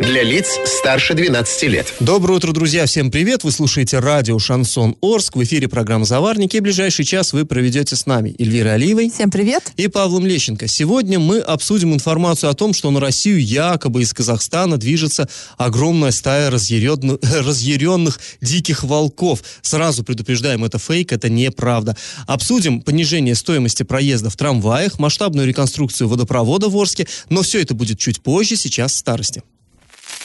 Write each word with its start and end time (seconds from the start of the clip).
Для 0.00 0.22
лиц 0.22 0.60
старше 0.64 1.14
12 1.14 1.62
лет. 1.64 1.92
Доброе 1.98 2.34
утро, 2.34 2.52
друзья. 2.52 2.86
Всем 2.86 3.10
привет. 3.10 3.42
Вы 3.42 3.50
слушаете 3.50 3.98
радио 3.98 4.38
«Шансон 4.38 4.96
Орск». 5.02 5.34
В 5.34 5.42
эфире 5.42 5.66
программа 5.66 6.04
«Заварники». 6.04 6.56
И 6.56 6.60
ближайший 6.60 7.04
час 7.04 7.32
вы 7.32 7.44
проведете 7.44 7.96
с 7.96 8.06
нами 8.06 8.32
Эльвирой 8.38 8.74
Алиевой. 8.74 9.10
Всем 9.10 9.28
привет. 9.28 9.72
И 9.76 9.88
Павлом 9.88 10.24
Лещенко. 10.24 10.68
Сегодня 10.68 11.18
мы 11.18 11.40
обсудим 11.40 11.92
информацию 11.92 12.48
о 12.48 12.54
том, 12.54 12.74
что 12.74 12.92
на 12.92 13.00
Россию 13.00 13.44
якобы 13.44 14.02
из 14.02 14.14
Казахстана 14.14 14.76
движется 14.76 15.28
огромная 15.56 16.12
стая 16.12 16.50
разъяренных, 16.50 17.18
разъяренных 17.22 18.20
диких 18.40 18.84
волков. 18.84 19.42
Сразу 19.62 20.04
предупреждаем, 20.04 20.64
это 20.64 20.78
фейк, 20.78 21.12
это 21.12 21.28
неправда. 21.28 21.96
Обсудим 22.28 22.82
понижение 22.82 23.34
стоимости 23.34 23.82
проезда 23.82 24.30
в 24.30 24.36
трамваях, 24.36 25.00
масштабную 25.00 25.48
реконструкцию 25.48 26.08
водопровода 26.08 26.68
в 26.68 26.76
Орске, 26.76 27.08
но 27.30 27.42
все 27.42 27.60
это 27.60 27.74
будет 27.74 27.98
чуть 27.98 28.22
позже, 28.22 28.54
сейчас 28.54 28.92
в 28.92 28.96
старости. 28.96 29.42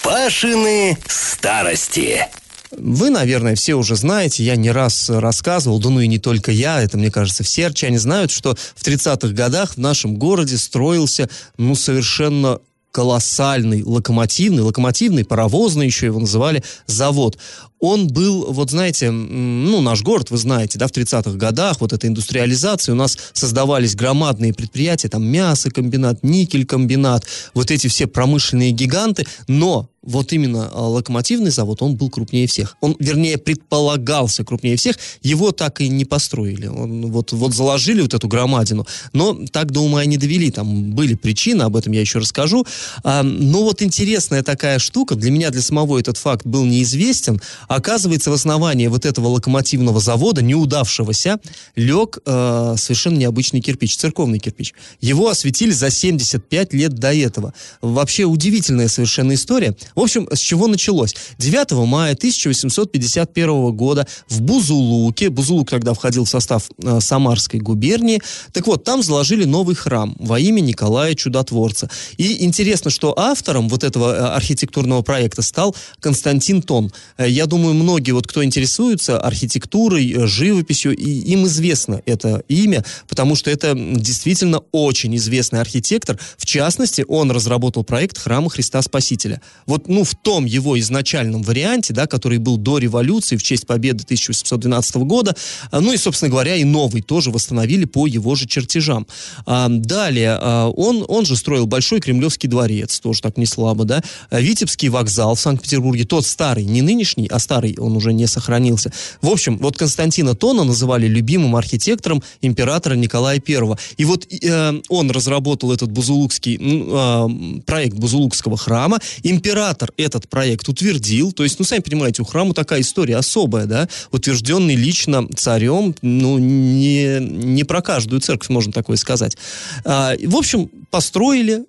Пашины 0.04 0.98
старости. 1.08 2.28
Вы, 2.72 3.10
наверное, 3.10 3.55
все 3.55 3.76
уже 3.76 3.96
знаете, 3.96 4.44
я 4.44 4.55
не 4.55 4.72
раз 4.72 5.10
рассказывал, 5.10 5.80
да 5.80 5.90
ну 5.90 6.00
и 6.00 6.08
не 6.08 6.18
только 6.18 6.52
я, 6.52 6.82
это, 6.82 6.98
мне 6.98 7.12
кажется, 7.12 7.44
все 7.44 7.68
арчане 7.68 8.00
знают, 8.00 8.32
что 8.32 8.55
в 8.76 8.84
30-х 8.86 9.30
годах 9.30 9.76
в 9.76 9.77
нашем 9.77 10.18
городе 10.18 10.58
строился, 10.58 11.30
ну, 11.58 11.76
совершенно 11.76 12.60
колоссальный 12.91 13.84
локомотивный, 13.84 14.62
локомотивный, 14.62 15.26
паровозный 15.26 15.88
еще 15.88 16.05
его 16.05 16.20
называли, 16.20 16.63
завод. 16.85 17.38
Он 17.84 18.07
был, 18.07 18.45
вот 18.49 18.70
знаете, 18.70 19.12
ну, 19.12 19.81
наш 19.81 20.03
город, 20.03 20.31
вы 20.31 20.37
знаете, 20.37 20.79
да, 20.79 20.87
в 20.87 20.91
30-х 20.91 21.31
годах, 21.31 21.81
вот 21.81 21.91
эта 21.91 22.07
индустриализация, 22.07 22.93
у 22.93 22.95
нас 22.95 23.17
создавались 23.34 23.93
громадные 23.93 24.53
предприятия, 24.53 25.09
там 25.09 25.26
мясокомбинат, 25.26 26.23
никель-комбинат, 26.23 27.26
вот 27.54 27.71
эти 27.71 27.87
все 27.87 28.07
промышленные 28.07 28.71
гиганты, 28.71 29.26
но 29.49 29.89
вот 30.04 30.34
именно 30.34 30.70
а, 30.71 30.87
локомотивный 30.89 31.51
завод, 31.51 31.81
он 31.81 31.95
был 31.95 32.09
крупнее 32.09 32.45
всех. 32.45 32.76
Он, 32.81 32.95
вернее, 32.99 33.37
предполагался 33.37 34.43
крупнее 34.43 34.76
всех. 34.76 34.98
Его 35.21 35.51
так 35.51 35.79
и 35.81 35.87
не 35.87 36.04
построили. 36.05 36.67
Он, 36.67 37.09
вот, 37.09 37.31
вот 37.31 37.54
заложили 37.54 38.01
вот 38.01 38.13
эту 38.13 38.27
громадину, 38.27 38.85
но 39.13 39.39
так 39.51 39.71
до 39.71 39.79
ума 39.79 40.04
и 40.04 40.07
не 40.07 40.17
довели. 40.17 40.51
Там 40.51 40.91
были 40.91 41.15
причины, 41.15 41.63
об 41.63 41.77
этом 41.77 41.93
я 41.93 42.01
еще 42.01 42.20
расскажу. 42.20 42.65
А, 43.04 43.23
но 43.23 43.63
вот 43.63 43.81
интересная 43.81 44.43
такая 44.43 44.77
штука, 44.79 45.15
для 45.15 45.31
меня, 45.31 45.49
для 45.51 45.61
самого 45.61 45.98
этот 45.98 46.17
факт 46.17 46.45
был 46.45 46.65
неизвестен. 46.65 47.41
Оказывается, 47.76 48.29
в 48.29 48.34
основании 48.34 48.88
вот 48.88 49.05
этого 49.05 49.27
локомотивного 49.27 49.99
завода, 49.99 50.43
неудавшегося, 50.43 51.40
лег 51.76 52.20
э, 52.26 52.76
совершенно 52.77 53.18
необычный 53.18 53.62
кирпич, 53.62 53.98
церковный 53.98 54.38
кирпич. 54.38 54.74
Его 55.02 55.29
осветили 55.29 55.71
за 55.71 55.90
75 55.90 56.74
лет 56.74 56.94
до 56.94 57.13
этого. 57.13 57.54
Вообще 57.82 58.26
удивительная 58.26 58.88
совершенно 58.88 59.34
история. 59.34 59.76
В 59.96 60.01
общем, 60.01 60.27
с 60.32 60.40
чего 60.40 60.68
началось? 60.68 61.16
9 61.40 61.71
мая 61.88 62.13
1851 62.13 63.71
года 63.71 64.07
в 64.29 64.41
Бузулуке, 64.41 65.29
Бузулук 65.29 65.69
тогда 65.69 65.94
входил 65.94 66.25
в 66.25 66.29
состав 66.29 66.69
э, 66.78 67.00
Самарской 67.00 67.59
губернии, 67.59 68.22
так 68.51 68.68
вот, 68.68 68.84
там 68.84 69.01
заложили 69.01 69.46
новый 69.46 69.75
храм 69.75 70.16
во 70.19 70.40
имя 70.40 70.62
Николая 70.62 71.16
Чудотворца. 71.16 71.90
И 72.18 72.46
интересно, 72.46 72.91
что 72.91 73.18
автором 73.18 73.68
вот 73.68 73.84
этого 73.84 74.13
э, 74.13 74.19
архитектурного 74.35 75.01
проекта 75.01 75.41
стал 75.41 75.75
Константин 76.00 76.62
Тон. 76.62 76.91
Э, 77.18 77.28
я 77.28 77.47
думаю, 77.47 77.62
многие, 77.72 78.12
вот 78.12 78.28
кто 78.28 78.44
интересуется 78.44 79.18
архитектурой, 79.18 80.12
э, 80.12 80.28
живописью, 80.28 80.94
и 80.94 81.09
им 81.09 81.46
известно 81.46 82.01
это 82.06 82.44
имя, 82.50 82.84
потому 83.07 83.35
что 83.35 83.50
это 83.50 83.74
действительно 83.75 84.62
очень 84.74 85.16
известный 85.16 85.62
архитектор. 85.62 86.19
В 86.38 86.46
частности, 86.46 87.06
он 87.07 87.31
разработал 87.31 87.85
проект 87.85 88.18
храма 88.18 88.50
Христа 88.50 88.81
Спасителя. 88.81 89.41
Вот 89.66 89.88
ну, 89.88 90.03
в 90.03 90.16
том 90.16 90.46
его 90.46 90.78
изначальном 90.79 91.44
варианте, 91.44 91.94
да, 91.94 92.07
который 92.07 92.40
был 92.40 92.57
до 92.57 92.79
революции 92.79 93.38
в 93.38 93.44
честь 93.44 93.66
победы 93.66 94.03
1812 94.03 94.96
года, 94.96 95.35
а, 95.72 95.79
ну 95.79 95.94
и, 95.94 95.97
собственно 95.97 96.29
говоря, 96.29 96.56
и 96.56 96.63
новый 96.63 97.02
тоже 97.02 97.31
восстановили 97.31 97.85
по 97.85 98.07
его 98.07 98.35
же 98.35 98.47
чертежам. 98.47 99.07
А, 99.46 99.68
далее, 99.69 100.38
а, 100.41 100.69
он, 100.69 101.06
он 101.07 101.25
же 101.25 101.35
строил 101.35 101.68
Большой 101.68 102.02
Кремлевский 102.02 102.50
дворец, 102.50 103.00
тоже 103.00 103.22
так 103.22 103.38
не 103.38 103.46
слабо, 103.46 103.85
да, 103.85 104.02
Витебский 104.31 104.90
вокзал 104.90 105.35
в 105.35 105.40
Санкт-Петербурге, 105.40 106.06
тот 106.06 106.25
старый, 106.25 106.66
не 106.66 106.81
нынешний, 106.81 107.28
а 107.28 107.40
старый, 107.43 107.75
он 107.77 107.95
уже 107.95 108.13
не 108.13 108.27
сохранился. 108.27 108.91
В 109.21 109.29
общем, 109.29 109.57
вот 109.57 109.77
Константина 109.77 110.35
Тона 110.35 110.63
называли 110.63 111.07
любимым 111.07 111.55
архитектором 111.55 112.23
императора 112.41 112.95
Николая 112.95 113.41
I. 113.47 113.75
И 113.97 114.05
вот 114.05 114.27
э, 114.31 114.81
он 114.89 115.11
разработал 115.11 115.71
этот 115.71 115.91
бузулукский 115.91 116.57
э, 116.59 117.61
проект 117.65 117.97
Бузулукского 117.97 118.57
храма. 118.57 118.99
Император 119.23 119.91
этот 119.97 120.27
проект 120.27 120.67
утвердил, 120.69 121.31
то 121.31 121.43
есть, 121.43 121.59
ну, 121.59 121.65
сами 121.65 121.81
понимаете, 121.81 122.21
у 122.21 122.25
храма 122.25 122.53
такая 122.53 122.81
история 122.81 123.17
особая, 123.17 123.65
да, 123.65 123.87
утвержденный 124.11 124.75
лично 124.75 125.27
царем, 125.35 125.95
ну, 126.01 126.37
не, 126.37 127.19
не 127.19 127.63
про 127.63 127.81
каждую 127.81 128.21
церковь 128.21 128.49
можно 128.49 128.71
такое 128.71 128.97
сказать. 128.97 129.37
А, 129.85 130.13
в 130.23 130.35
общем, 130.35 130.69
построили, 130.93 131.65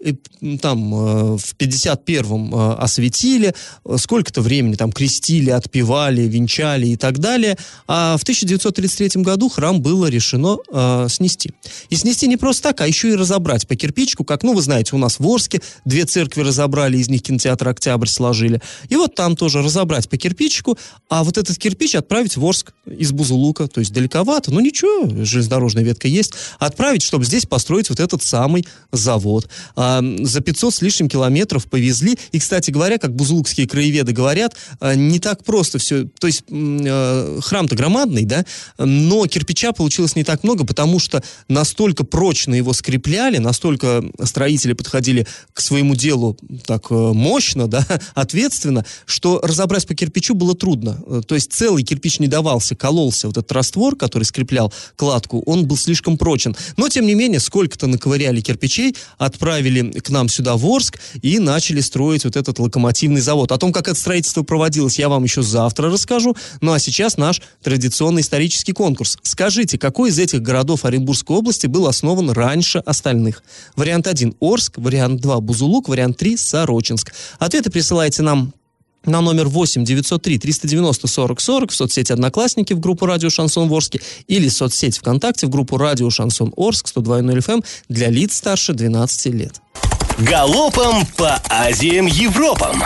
там 0.61 0.95
э, 0.95 1.37
в 1.39 1.57
51-м 1.59 2.55
э, 2.55 2.75
осветили, 2.75 3.55
сколько-то 3.97 4.43
времени 4.43 4.75
там 4.75 4.93
крестили, 4.93 5.49
отпевали, 5.49 6.21
венчали 6.29 6.89
и 6.89 6.97
так 6.97 7.19
далее, 7.21 7.57
а 7.89 8.19
в 8.19 8.23
1933 8.23 9.23
году 9.23 9.49
храм 9.49 9.81
было 9.81 10.09
решено 10.09 10.59
э, 10.71 11.07
снести. 11.09 11.53
И 11.89 11.97
снести 11.97 12.27
не 12.27 12.37
просто 12.37 12.65
так, 12.65 12.83
а 12.83 12.87
еще 12.87 13.13
и 13.13 13.15
разобрать 13.15 13.67
по 13.67 13.77
кирпичку, 13.77 14.25
как, 14.25 14.43
ну, 14.43 14.53
вы 14.53 14.61
знаете, 14.61 14.95
у 14.95 14.99
нас 14.99 15.19
в 15.19 15.27
Орске 15.27 15.63
две 15.87 16.05
церкви 16.05 16.43
разобрали, 16.43 16.99
из 16.99 17.09
них 17.09 17.23
кинотеатр 17.23 17.67
«Октябрь» 17.67 18.09
сложили. 18.09 18.61
И 18.91 18.97
вот 18.97 19.15
там 19.15 19.37
тоже 19.37 19.63
разобрать 19.63 20.11
по 20.11 20.19
кирпичику, 20.19 20.77
а 21.09 21.25
вот 21.25 21.39
этот 21.39 21.57
кирпич 21.57 21.95
отправить 21.95 22.37
в 22.37 22.45
Орск 22.45 22.75
из 22.87 23.13
Бузулука, 23.13 23.69
то 23.69 23.81
есть 23.81 23.95
далековато, 23.95 24.53
ну 24.53 24.61
ничего, 24.61 25.25
железнодорожная 25.25 25.83
ветка 25.83 26.09
есть, 26.09 26.35
отправить, 26.59 27.03
чтобы 27.03 27.25
здесь 27.25 27.47
построить 27.47 27.89
вот 27.89 28.01
этот 28.01 28.23
самый 28.23 28.67
завод 28.93 29.14
завод. 29.15 29.49
За 29.77 30.41
500 30.41 30.75
с 30.75 30.83
лишним 30.83 31.09
километров 31.09 31.67
повезли. 31.67 32.17
И, 32.33 32.39
кстати 32.39 32.71
говоря, 32.71 32.99
как 32.99 33.15
бузулукские 33.15 33.67
краеведы 33.67 34.13
говорят, 34.13 34.57
а, 34.81 34.95
не 34.95 35.19
так 35.19 35.45
просто 35.45 35.79
все. 35.79 36.05
То 36.19 36.27
есть 36.27 36.45
а, 36.51 37.41
храм-то 37.41 37.77
громадный, 37.77 38.25
да, 38.25 38.45
но 38.79 39.27
кирпича 39.27 39.73
получилось 39.73 40.17
не 40.17 40.25
так 40.25 40.45
много, 40.45 40.65
потому 40.65 40.99
что 40.99 41.23
настолько 41.49 42.05
прочно 42.05 42.55
его 42.55 42.73
скрепляли, 42.73 43.39
настолько 43.39 44.05
строители 44.23 44.73
подходили 44.73 45.27
к 45.53 45.61
своему 45.61 45.95
делу 45.95 46.37
так 46.67 46.87
э, 46.91 46.95
мощно, 46.95 47.69
да, 47.69 47.87
ответственно, 48.15 48.85
что 49.07 49.41
разобрать 49.43 49.87
по 49.87 49.95
кирпичу 49.95 50.35
было 50.35 50.55
трудно. 50.55 50.99
Э, 51.07 51.23
то 51.27 51.35
есть 51.35 51.53
целый 51.53 51.83
кирпич 51.83 52.21
не 52.21 52.29
давался, 52.29 52.75
кололся. 52.75 53.29
Вот 53.29 53.37
этот 53.37 53.53
раствор, 53.53 53.97
который 53.97 54.25
скреплял 54.25 54.73
кладку, 54.97 55.43
он 55.47 55.67
был 55.67 55.77
слишком 55.77 56.19
прочен. 56.19 56.57
Но, 56.77 56.89
тем 56.89 57.07
не 57.07 57.15
менее, 57.15 57.41
сколько-то 57.41 57.87
наковыряли 57.87 58.41
кирпичей, 58.41 58.94
отправили 59.19 59.99
к 60.01 60.11
нам 60.11 60.29
сюда 60.29 60.57
в 60.57 60.67
Орск 60.67 60.99
и 61.23 61.39
начали 61.39 61.81
строить 61.81 62.25
вот 62.25 62.37
этот 62.37 62.59
локомотивный 62.59 63.21
завод. 63.21 63.53
О 63.53 63.59
том, 63.59 63.73
как 63.73 63.89
это 63.89 63.99
строительство 63.99 64.43
проводилось, 64.43 64.99
я 64.99 65.09
вам 65.09 65.25
еще 65.25 65.43
завтра 65.43 65.91
расскажу. 65.91 66.37
Ну 66.61 66.73
а 66.73 66.79
сейчас 66.79 67.17
наш 67.17 67.43
традиционный 67.63 68.23
исторический 68.23 68.73
конкурс. 68.73 69.19
Скажите, 69.23 69.79
какой 69.79 70.11
из 70.11 70.19
этих 70.19 70.43
городов 70.43 70.85
Оренбургской 70.85 71.37
области 71.37 71.67
был 71.67 71.87
основан 71.87 72.31
раньше 72.31 72.79
остальных? 72.79 73.43
Вариант 73.77 74.07
1– 74.07 74.37
Орск, 74.41 74.75
вариант 74.77 75.21
2– 75.21 75.41
Бузулук, 75.41 75.89
вариант 75.89 76.17
3– 76.19 76.37
Сорочинск. 76.39 77.13
Ответы 77.39 77.71
присылайте 77.71 78.23
нам 78.23 78.53
на 79.07 79.21
номер 79.21 79.49
8 79.49 79.85
903 79.85 80.39
390 80.39 81.09
40 81.09 81.41
40 81.41 81.71
в 81.71 81.75
соцсети 81.75 82.13
«Одноклассники» 82.13 82.73
в 82.73 82.81
группу 82.81 83.07
«Радио 83.07 83.31
Шансон 83.31 83.71
Орске» 83.71 84.01
или 84.27 84.49
соцсеть 84.49 84.99
ВКонтакте 84.99 85.47
в 85.47 85.51
группу 85.51 85.77
«Радио 85.77 86.11
Шансон 86.11 86.53
Орск» 86.57 86.87
102.0 86.95 87.39
FM 87.39 87.53
эм 87.55 87.65
для 87.89 88.09
лиц 88.09 88.37
старше 88.37 88.73
12 88.73 89.35
лет. 89.35 89.61
Галопом 90.19 91.07
по 91.17 91.41
Азиям 91.49 92.07
Европам! 92.07 92.83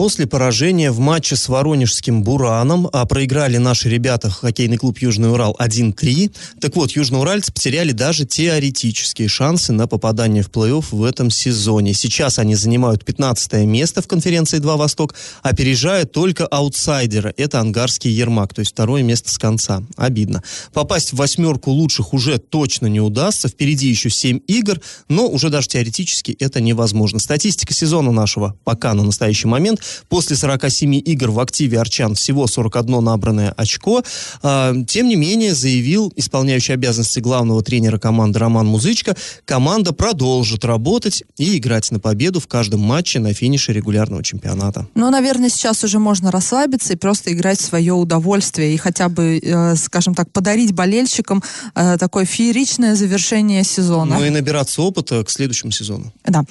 После 0.00 0.26
поражения 0.26 0.90
в 0.92 0.98
матче 0.98 1.36
с 1.36 1.46
Воронежским 1.50 2.22
«Бураном» 2.22 2.88
а 2.90 3.04
проиграли 3.04 3.58
наши 3.58 3.90
ребята 3.90 4.30
хоккейный 4.30 4.78
клуб 4.78 4.96
«Южный 4.96 5.30
Урал» 5.30 5.54
1-3. 5.60 6.32
Так 6.58 6.74
вот, 6.74 6.92
южноуральцы 6.92 7.52
потеряли 7.52 7.92
даже 7.92 8.24
теоретические 8.24 9.28
шансы 9.28 9.74
на 9.74 9.86
попадание 9.86 10.42
в 10.42 10.48
плей-офф 10.48 10.86
в 10.92 11.04
этом 11.04 11.28
сезоне. 11.28 11.92
Сейчас 11.92 12.38
они 12.38 12.54
занимают 12.54 13.04
15 13.04 13.52
место 13.66 14.00
в 14.00 14.08
конференции 14.08 14.56
«Два 14.56 14.78
Восток», 14.78 15.14
опережая 15.42 16.06
только 16.06 16.46
аутсайдера. 16.46 17.34
Это 17.36 17.60
ангарский 17.60 18.10
Ермак, 18.10 18.54
то 18.54 18.60
есть 18.60 18.72
второе 18.72 19.02
место 19.02 19.30
с 19.30 19.36
конца. 19.36 19.82
Обидно. 19.98 20.42
Попасть 20.72 21.12
в 21.12 21.16
восьмерку 21.16 21.72
лучших 21.72 22.14
уже 22.14 22.38
точно 22.38 22.86
не 22.86 23.02
удастся. 23.02 23.48
Впереди 23.48 23.88
еще 23.88 24.08
7 24.08 24.40
игр, 24.46 24.80
но 25.10 25.28
уже 25.28 25.50
даже 25.50 25.68
теоретически 25.68 26.34
это 26.40 26.62
невозможно. 26.62 27.18
Статистика 27.18 27.74
сезона 27.74 28.12
нашего 28.12 28.56
пока 28.64 28.94
на 28.94 29.02
настоящий 29.02 29.46
момент 29.46 29.82
После 30.08 30.36
47 30.36 30.94
игр 30.96 31.30
в 31.30 31.40
активе 31.40 31.80
Арчан 31.80 32.14
всего 32.14 32.46
41 32.46 33.02
набранное 33.02 33.52
очко. 33.56 34.02
А, 34.42 34.74
тем 34.86 35.08
не 35.08 35.16
менее, 35.16 35.54
заявил 35.54 36.12
исполняющий 36.16 36.72
обязанности 36.72 37.20
главного 37.20 37.62
тренера 37.62 37.98
команды 37.98 38.38
Роман 38.38 38.66
Музычко, 38.66 39.16
команда 39.44 39.92
продолжит 39.92 40.64
работать 40.64 41.24
и 41.36 41.56
играть 41.58 41.90
на 41.90 42.00
победу 42.00 42.40
в 42.40 42.46
каждом 42.46 42.80
матче 42.80 43.20
на 43.20 43.32
финише 43.32 43.72
регулярного 43.72 44.22
чемпионата. 44.22 44.86
Ну, 44.94 45.10
наверное, 45.10 45.48
сейчас 45.48 45.84
уже 45.84 45.98
можно 45.98 46.30
расслабиться 46.30 46.92
и 46.92 46.96
просто 46.96 47.32
играть 47.32 47.58
в 47.58 47.64
свое 47.64 47.92
удовольствие 47.92 48.74
и 48.74 48.76
хотя 48.76 49.08
бы, 49.08 49.38
э, 49.42 49.76
скажем 49.76 50.14
так, 50.14 50.30
подарить 50.32 50.72
болельщикам 50.72 51.42
э, 51.74 51.96
такое 51.98 52.24
фееричное 52.24 52.94
завершение 52.94 53.64
сезона. 53.64 54.18
Ну 54.18 54.24
и 54.24 54.30
набираться 54.30 54.82
опыта 54.82 55.24
к 55.24 55.30
следующему 55.30 55.70
сезону. 55.70 56.12
Да. 56.24 56.44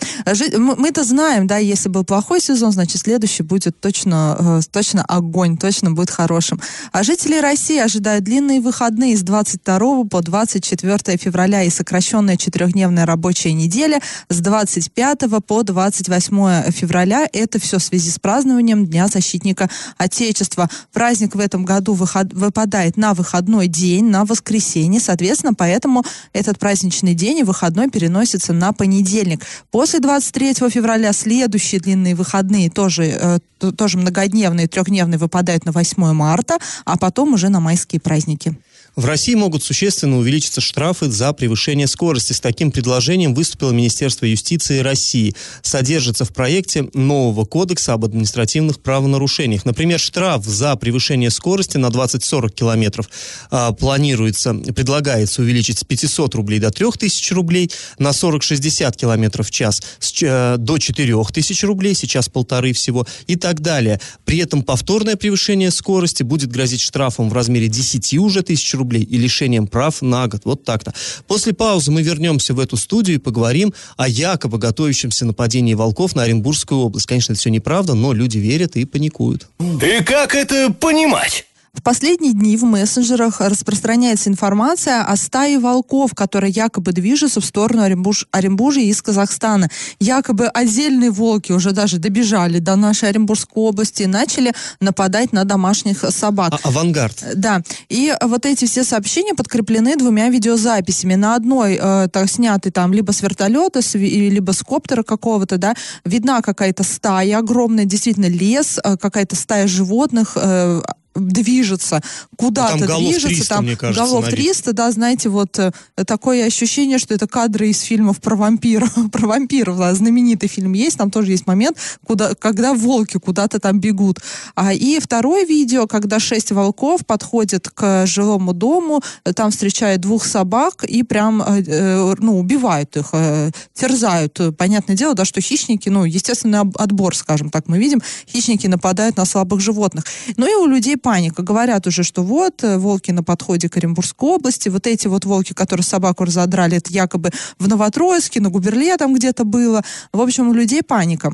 Мы-то 0.58 1.04
знаем, 1.04 1.48
да, 1.48 1.58
если 1.58 1.90
был 1.90 2.04
плохой 2.04 2.42
сезон, 2.42 2.72
значит, 2.72 3.02
следующий 3.02 3.29
следующий 3.30 3.44
будет 3.44 3.80
точно, 3.80 4.36
э, 4.40 4.62
точно 4.72 5.04
огонь, 5.04 5.58
точно 5.58 5.92
будет 5.92 6.10
хорошим. 6.10 6.60
А 6.92 7.04
жители 7.04 7.40
России 7.40 7.80
ожидают 7.80 8.24
длинные 8.24 8.62
выходные 8.62 9.16
с 9.16 9.22
22 9.22 10.06
по 10.06 10.22
24 10.22 11.18
февраля 11.18 11.64
и 11.64 11.70
сокращенная 11.70 12.38
четырехдневная 12.38 13.06
рабочая 13.06 13.54
неделя 13.54 14.00
с 14.30 14.40
25 14.40 15.42
по 15.42 15.64
28 15.64 16.72
февраля. 16.72 17.28
Это 17.34 17.60
все 17.60 17.78
в 17.78 17.84
связи 17.84 18.10
с 18.10 18.20
празднованием 18.20 18.86
Дня 18.86 19.08
защитника 19.08 19.70
Отечества. 19.98 20.70
Праздник 20.94 21.36
в 21.36 21.40
этом 21.40 21.66
году 21.66 21.94
выход, 21.94 22.34
выпадает 22.34 22.98
на 22.98 23.14
выходной 23.14 23.68
день, 23.68 24.10
на 24.10 24.26
воскресенье. 24.26 25.00
Соответственно, 25.00 25.54
поэтому 25.54 26.04
этот 26.34 26.58
праздничный 26.60 27.14
день 27.14 27.40
и 27.40 27.44
выходной 27.44 27.90
переносится 27.90 28.54
на 28.54 28.74
понедельник. 28.74 29.42
После 29.72 30.00
23 30.00 30.54
февраля 30.70 31.14
следующие 31.14 31.81
длинные 31.81 32.16
выходные 32.16 32.70
тоже 32.70 33.19
Э, 33.19 33.39
тоже 33.75 33.98
многодневные, 33.98 34.68
трехдневные 34.68 35.18
выпадают 35.18 35.66
на 35.66 35.71
8 35.71 36.13
марта, 36.13 36.57
а 36.86 36.98
потом 36.98 37.33
уже 37.33 37.50
на 37.50 37.60
майские 37.60 38.00
праздники. 38.00 38.56
В 39.00 39.06
России 39.06 39.34
могут 39.34 39.63
существенно 39.63 40.18
увеличиться 40.18 40.60
штрафы 40.60 41.10
за 41.10 41.31
превышение 41.31 41.88
скорости. 41.88 42.34
С 42.34 42.42
таким 42.42 42.69
предложением 42.69 43.34
выступило 43.34 43.72
Министерство 43.72 44.25
юстиции 44.25 44.80
России. 44.80 45.34
Содержится 45.62 46.25
в 46.25 46.34
проекте 46.34 46.90
нового 46.94 47.46
кодекса 47.46 47.94
об 47.94 48.04
административных 48.04 48.81
правонарушениях. 48.81 49.63
Например, 49.63 49.98
штраф 50.01 50.44
за 50.44 50.75
превышение 50.75 51.30
скорости 51.30 51.78
на 51.78 51.86
20-40 51.86 52.50
километров 52.50 53.10
а, 53.51 53.72
планируется, 53.72 54.54
предлагается 54.54 55.44
увеличить 55.44 55.80
с 55.80 55.86
500 55.86 56.36
рублей 56.36 56.60
до 56.60 56.69
3000 56.69 57.31
рублей, 57.31 57.72
на 58.00 58.10
40-60 58.10 58.98
километров 58.98 59.48
в 59.48 59.52
час 59.52 59.81
с, 60.00 60.13
а, 60.24 60.57
до 60.57 60.78
4000 60.78 61.63
рублей, 61.63 61.95
сейчас 61.95 62.28
полторы 62.28 62.74
всего, 62.74 63.07
и 63.28 63.38
так 63.38 63.62
далее. 63.62 64.02
При 64.25 64.40
этом 64.40 64.62
повторное 64.62 65.16
превышение 65.16 65.72
скорости 65.72 66.24
будет 66.24 66.52
грозить 66.52 66.81
штрафом 66.81 67.30
в 67.30 67.34
размере 67.34 67.69
10 67.69 68.16
уже 68.16 68.44
тысяч 68.44 68.74
рублей 68.74 68.89
рублей 68.90 69.04
и 69.04 69.18
лишением 69.18 69.68
прав 69.68 70.02
на 70.02 70.28
год. 70.28 70.42
Вот 70.46 70.64
так-то. 70.64 70.94
После 71.28 71.54
паузы 71.54 71.92
мы 71.92 72.02
вернемся 72.02 72.54
в 72.54 72.60
эту 72.60 72.76
студию 72.78 73.18
и 73.18 73.20
поговорим 73.20 73.74
о 73.98 74.08
якобы 74.08 74.58
готовящемся 74.58 75.26
нападении 75.26 75.76
волков 75.76 76.16
на 76.16 76.24
Оренбургскую 76.24 76.82
область. 76.82 77.06
Конечно, 77.06 77.34
это 77.34 77.40
все 77.40 77.50
неправда, 77.50 77.94
но 77.94 78.14
люди 78.14 78.38
верят 78.38 78.76
и 78.76 78.86
паникуют. 78.86 79.48
И 79.60 80.04
как 80.04 80.36
это 80.36 80.74
понимать? 80.74 81.46
В 81.74 81.83
последние 81.83 82.33
дни 82.33 82.57
в 82.57 82.63
мессенджерах 82.63 83.42
распространяется 83.42 84.30
информация 84.30 85.04
о 85.04 85.16
стае 85.16 85.60
волков, 85.60 86.13
которые 86.16 86.51
якобы 86.51 86.92
движутся 86.92 87.42
в 87.42 87.45
сторону 87.45 87.83
Оренбуж, 87.83 88.27
Оренбуржья 88.31 88.83
из 88.83 89.01
Казахстана. 89.01 89.69
Якобы 90.00 90.48
отдельные 90.48 91.12
волки 91.12 91.51
уже 91.51 91.71
даже 91.71 91.98
добежали 91.98 92.60
до 92.60 92.75
нашей 92.75 93.10
Оренбургской 93.10 93.63
области 93.63 94.04
и 94.04 94.07
начали 94.07 94.54
нападать 94.80 95.31
на 95.31 95.44
домашних 95.45 96.04
собак. 96.10 96.54
А, 96.54 96.68
авангард. 96.68 97.24
Да. 97.36 97.62
И 97.88 98.13
вот 98.21 98.45
эти 98.45 98.66
все 98.66 98.83
сообщения 98.83 99.33
подкреплены 99.33 99.95
двумя 99.95 100.30
видеозаписями. 100.30 101.16
На 101.16 101.36
одной 101.36 101.77
э, 101.80 102.07
так, 102.12 102.30
сняты 102.30 102.71
там 102.71 102.94
либо 102.94 103.12
с 103.12 103.21
вертолета, 103.21 103.81
с, 103.81 103.94
либо 103.95 104.51
с 104.51 104.63
коптера 104.63 105.04
какого-то, 105.04 105.57
да, 105.57 105.75
видна 106.04 106.42
какая-то 106.42 106.83
стая 106.83 107.38
огромная, 107.38 107.86
действительно 107.86 108.27
лес, 108.27 108.80
э, 108.83 108.98
какая-то 108.98 109.36
стая 109.36 109.68
животных, 109.68 110.33
э, 110.36 110.81
движется, 111.27 112.01
куда-то 112.38 112.77
ну, 112.77 112.88
там 112.88 112.98
движется, 113.00 113.27
300, 113.27 113.50
там 113.50 113.63
мне 113.66 113.75
кажется, 113.75 114.04
голов 114.04 114.27
300, 114.27 114.74
да, 114.74 114.92
знаете, 114.92 115.30
вот 115.30 115.60
э, 115.60 115.71
такое 116.06 116.45
ощущение, 116.45 116.98
что 116.98 117.13
это 117.13 117.27
кадры 117.27 117.69
из 117.69 117.81
фильмов 117.81 118.19
про 118.21 118.36
вампиров, 118.36 118.92
про 119.12 119.27
вампиров, 119.27 119.77
да, 119.77 119.94
знаменитый 119.94 120.50
фильм 120.50 120.74
есть, 120.74 120.98
там 120.98 121.12
тоже 121.12 121.31
есть 121.31 121.48
момент, 121.48 121.77
куда, 122.06 122.36
когда 122.36 122.74
волки 122.74 123.18
куда-то 123.18 123.60
там 123.60 123.80
бегут. 123.80 124.19
А, 124.56 124.74
и 124.74 125.00
второе 125.00 125.45
видео, 125.45 125.88
когда 125.88 126.19
шесть 126.19 126.51
волков 126.51 127.06
подходят 127.06 127.69
к 127.69 128.06
жилому 128.06 128.54
дому, 128.54 129.01
там 129.36 129.51
встречают 129.51 130.01
двух 130.01 130.25
собак 130.25 130.83
и 130.83 131.04
прям, 131.04 131.42
э, 131.42 131.63
э 131.66 132.16
ну, 132.19 132.39
убивают 132.39 132.98
их, 132.98 133.10
э, 133.13 133.51
терзают. 133.74 134.39
Понятное 134.57 134.95
дело, 134.95 135.13
да, 135.13 135.25
что 135.25 135.42
хищники, 135.42 135.89
ну, 135.89 136.06
естественный 136.06 136.60
отбор, 136.60 137.16
скажем 137.16 137.50
так, 137.50 137.68
мы 137.68 137.77
видим, 137.77 138.01
хищники 138.27 138.68
нападают 138.68 139.18
на 139.18 139.25
слабых 139.25 139.62
животных. 139.62 140.06
Ну 140.38 140.48
и 140.48 140.56
у 140.56 140.68
людей 140.68 140.98
паника. 141.10 141.42
Говорят 141.42 141.88
уже, 141.88 142.04
что 142.04 142.22
вот, 142.22 142.64
э, 142.64 142.78
волки 142.78 143.10
на 143.10 143.24
подходе 143.24 143.68
к 143.68 143.78
Оренбургской 143.78 144.30
области, 144.30 144.70
вот 144.70 144.86
эти 144.86 145.08
вот 145.08 145.26
волки, 145.26 145.54
которые 145.54 145.84
собаку 145.84 146.24
разодрали, 146.24 146.78
это 146.78 146.94
якобы 146.94 147.32
в 147.58 147.68
Новотроицке, 147.68 148.40
на 148.42 148.50
Губерле 148.50 148.96
там 148.98 149.16
где-то 149.16 149.44
было. 149.44 149.84
В 150.14 150.22
общем, 150.22 150.50
у 150.50 150.54
людей 150.54 150.84
паника. 150.84 151.34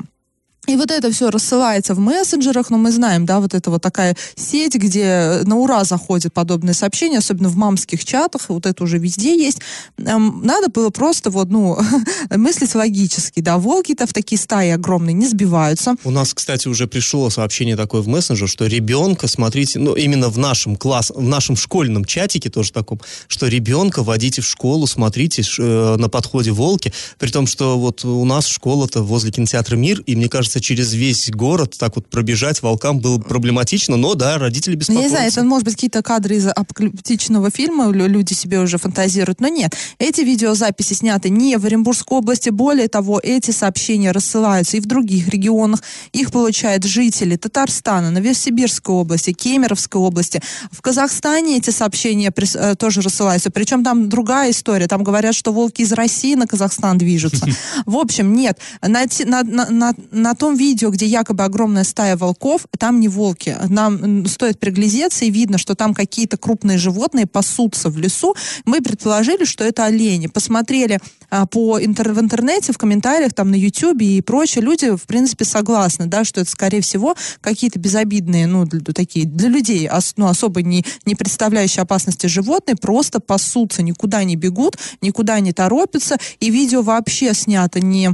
И 0.66 0.76
вот 0.76 0.90
это 0.90 1.10
все 1.12 1.30
рассылается 1.30 1.94
в 1.94 1.98
мессенджерах, 1.98 2.70
но 2.70 2.78
мы 2.78 2.90
знаем, 2.90 3.24
да, 3.24 3.40
вот 3.40 3.54
это 3.54 3.70
вот 3.70 3.82
такая 3.82 4.16
сеть, 4.34 4.74
где 4.74 5.40
на 5.44 5.56
ура 5.56 5.84
заходят 5.84 6.32
подобные 6.32 6.74
сообщения, 6.74 7.18
особенно 7.18 7.48
в 7.48 7.56
мамских 7.56 8.04
чатах, 8.04 8.48
вот 8.48 8.66
это 8.66 8.82
уже 8.82 8.98
везде 8.98 9.36
есть. 9.36 9.60
Надо 9.96 10.68
было 10.68 10.90
просто 10.90 11.30
вот, 11.30 11.48
ну, 11.50 11.78
мыслить 12.30 12.74
логически, 12.74 13.40
да, 13.40 13.58
волки-то 13.58 14.06
в 14.06 14.12
такие 14.12 14.38
стаи 14.38 14.70
огромные 14.70 15.14
не 15.14 15.26
сбиваются. 15.26 15.94
У 16.04 16.10
нас, 16.10 16.34
кстати, 16.34 16.68
уже 16.68 16.86
пришло 16.86 17.30
сообщение 17.30 17.76
такое 17.76 18.02
в 18.02 18.08
мессенджер, 18.08 18.48
что 18.48 18.66
ребенка, 18.66 19.28
смотрите, 19.28 19.78
ну, 19.78 19.94
именно 19.94 20.28
в 20.28 20.38
нашем 20.38 20.76
класс, 20.76 21.12
в 21.14 21.22
нашем 21.22 21.56
школьном 21.56 22.04
чатике 22.04 22.50
тоже 22.50 22.72
таком, 22.72 23.00
что 23.28 23.46
ребенка 23.46 24.02
водите 24.02 24.42
в 24.42 24.46
школу, 24.46 24.86
смотрите, 24.86 25.42
э, 25.58 25.96
на 25.96 26.08
подходе 26.08 26.50
волки, 26.50 26.92
при 27.18 27.30
том, 27.30 27.46
что 27.46 27.78
вот 27.78 28.04
у 28.04 28.24
нас 28.24 28.46
школа-то 28.46 29.02
возле 29.02 29.30
кинотеатра 29.30 29.76
«Мир», 29.76 30.00
и 30.06 30.16
мне 30.16 30.28
кажется, 30.28 30.55
через 30.60 30.94
весь 30.94 31.30
город 31.30 31.76
так 31.78 31.96
вот 31.96 32.08
пробежать 32.08 32.62
волкам 32.62 33.00
было 33.00 33.18
проблематично, 33.18 33.96
но 33.96 34.14
да, 34.14 34.38
родители 34.38 34.74
беспокоятся. 34.74 34.92
Ну, 34.94 35.00
я 35.00 35.04
не 35.04 35.10
знаю, 35.10 35.28
это 35.30 35.42
может 35.44 35.64
быть 35.64 35.74
какие-то 35.74 36.02
кадры 36.02 36.36
из 36.36 36.46
апокалиптичного 36.46 37.50
фильма, 37.50 37.90
люди 37.90 38.32
себе 38.32 38.60
уже 38.60 38.78
фантазируют, 38.78 39.40
но 39.40 39.48
нет. 39.48 39.74
Эти 39.98 40.20
видеозаписи 40.20 40.94
сняты 40.94 41.30
не 41.30 41.56
в 41.56 41.64
Оренбургской 41.64 42.18
области, 42.18 42.50
более 42.50 42.88
того, 42.88 43.20
эти 43.22 43.50
сообщения 43.50 44.12
рассылаются 44.12 44.76
и 44.76 44.80
в 44.80 44.86
других 44.86 45.28
регионах, 45.28 45.82
их 46.12 46.30
получают 46.32 46.84
жители 46.84 47.36
Татарстана, 47.36 48.10
Новосибирской 48.10 48.94
области, 48.94 49.32
Кемеровской 49.32 50.00
области. 50.00 50.40
В 50.70 50.80
Казахстане 50.82 51.58
эти 51.58 51.70
сообщения 51.70 52.32
э, 52.34 52.74
тоже 52.76 53.00
рассылаются, 53.00 53.50
причем 53.50 53.84
там 53.84 54.08
другая 54.08 54.50
история, 54.50 54.86
там 54.86 55.04
говорят, 55.04 55.34
что 55.34 55.52
волки 55.52 55.82
из 55.82 55.92
России 55.92 56.34
на 56.34 56.46
Казахстан 56.46 56.98
движутся. 56.98 57.46
В 57.86 57.96
общем, 57.96 58.34
нет, 58.34 58.58
на, 58.82 59.04
на, 59.24 59.42
на, 59.42 59.94
на 60.10 60.34
том 60.46 60.54
видео, 60.54 60.90
где 60.90 61.06
якобы 61.06 61.42
огромная 61.42 61.82
стая 61.82 62.16
волков, 62.16 62.66
там 62.78 63.00
не 63.00 63.08
волки. 63.08 63.56
Нам 63.68 64.26
стоит 64.26 64.60
приглядеться, 64.60 65.24
и 65.24 65.30
видно, 65.30 65.58
что 65.58 65.74
там 65.74 65.92
какие-то 65.92 66.36
крупные 66.36 66.78
животные 66.78 67.26
пасутся 67.26 67.90
в 67.90 67.98
лесу. 67.98 68.36
Мы 68.64 68.80
предположили, 68.80 69.44
что 69.44 69.64
это 69.64 69.86
олени. 69.86 70.28
Посмотрели 70.28 71.00
а, 71.30 71.46
по 71.46 71.80
интер 71.80 72.12
в 72.12 72.20
интернете, 72.20 72.72
в 72.72 72.78
комментариях, 72.78 73.34
там 73.34 73.50
на 73.50 73.56
YouTube 73.56 74.00
и 74.02 74.20
прочее, 74.20 74.62
люди, 74.62 74.94
в 74.94 75.02
принципе, 75.08 75.44
согласны, 75.44 76.06
да, 76.06 76.22
что 76.22 76.42
это, 76.42 76.50
скорее 76.50 76.80
всего, 76.80 77.16
какие-то 77.40 77.80
безобидные, 77.80 78.46
ну, 78.46 78.64
для, 78.66 78.80
такие, 78.94 79.26
для 79.26 79.48
людей, 79.48 79.88
ос, 79.90 80.12
ну, 80.16 80.26
особо 80.26 80.62
не, 80.62 80.84
не 81.06 81.16
представляющие 81.16 81.82
опасности 81.82 82.28
животные, 82.28 82.76
просто 82.76 83.18
пасутся, 83.18 83.82
никуда 83.82 84.22
не 84.22 84.36
бегут, 84.36 84.78
никуда 85.00 85.40
не 85.40 85.52
торопятся, 85.52 86.18
и 86.38 86.50
видео 86.50 86.82
вообще 86.82 87.34
снято 87.34 87.80
не 87.80 88.12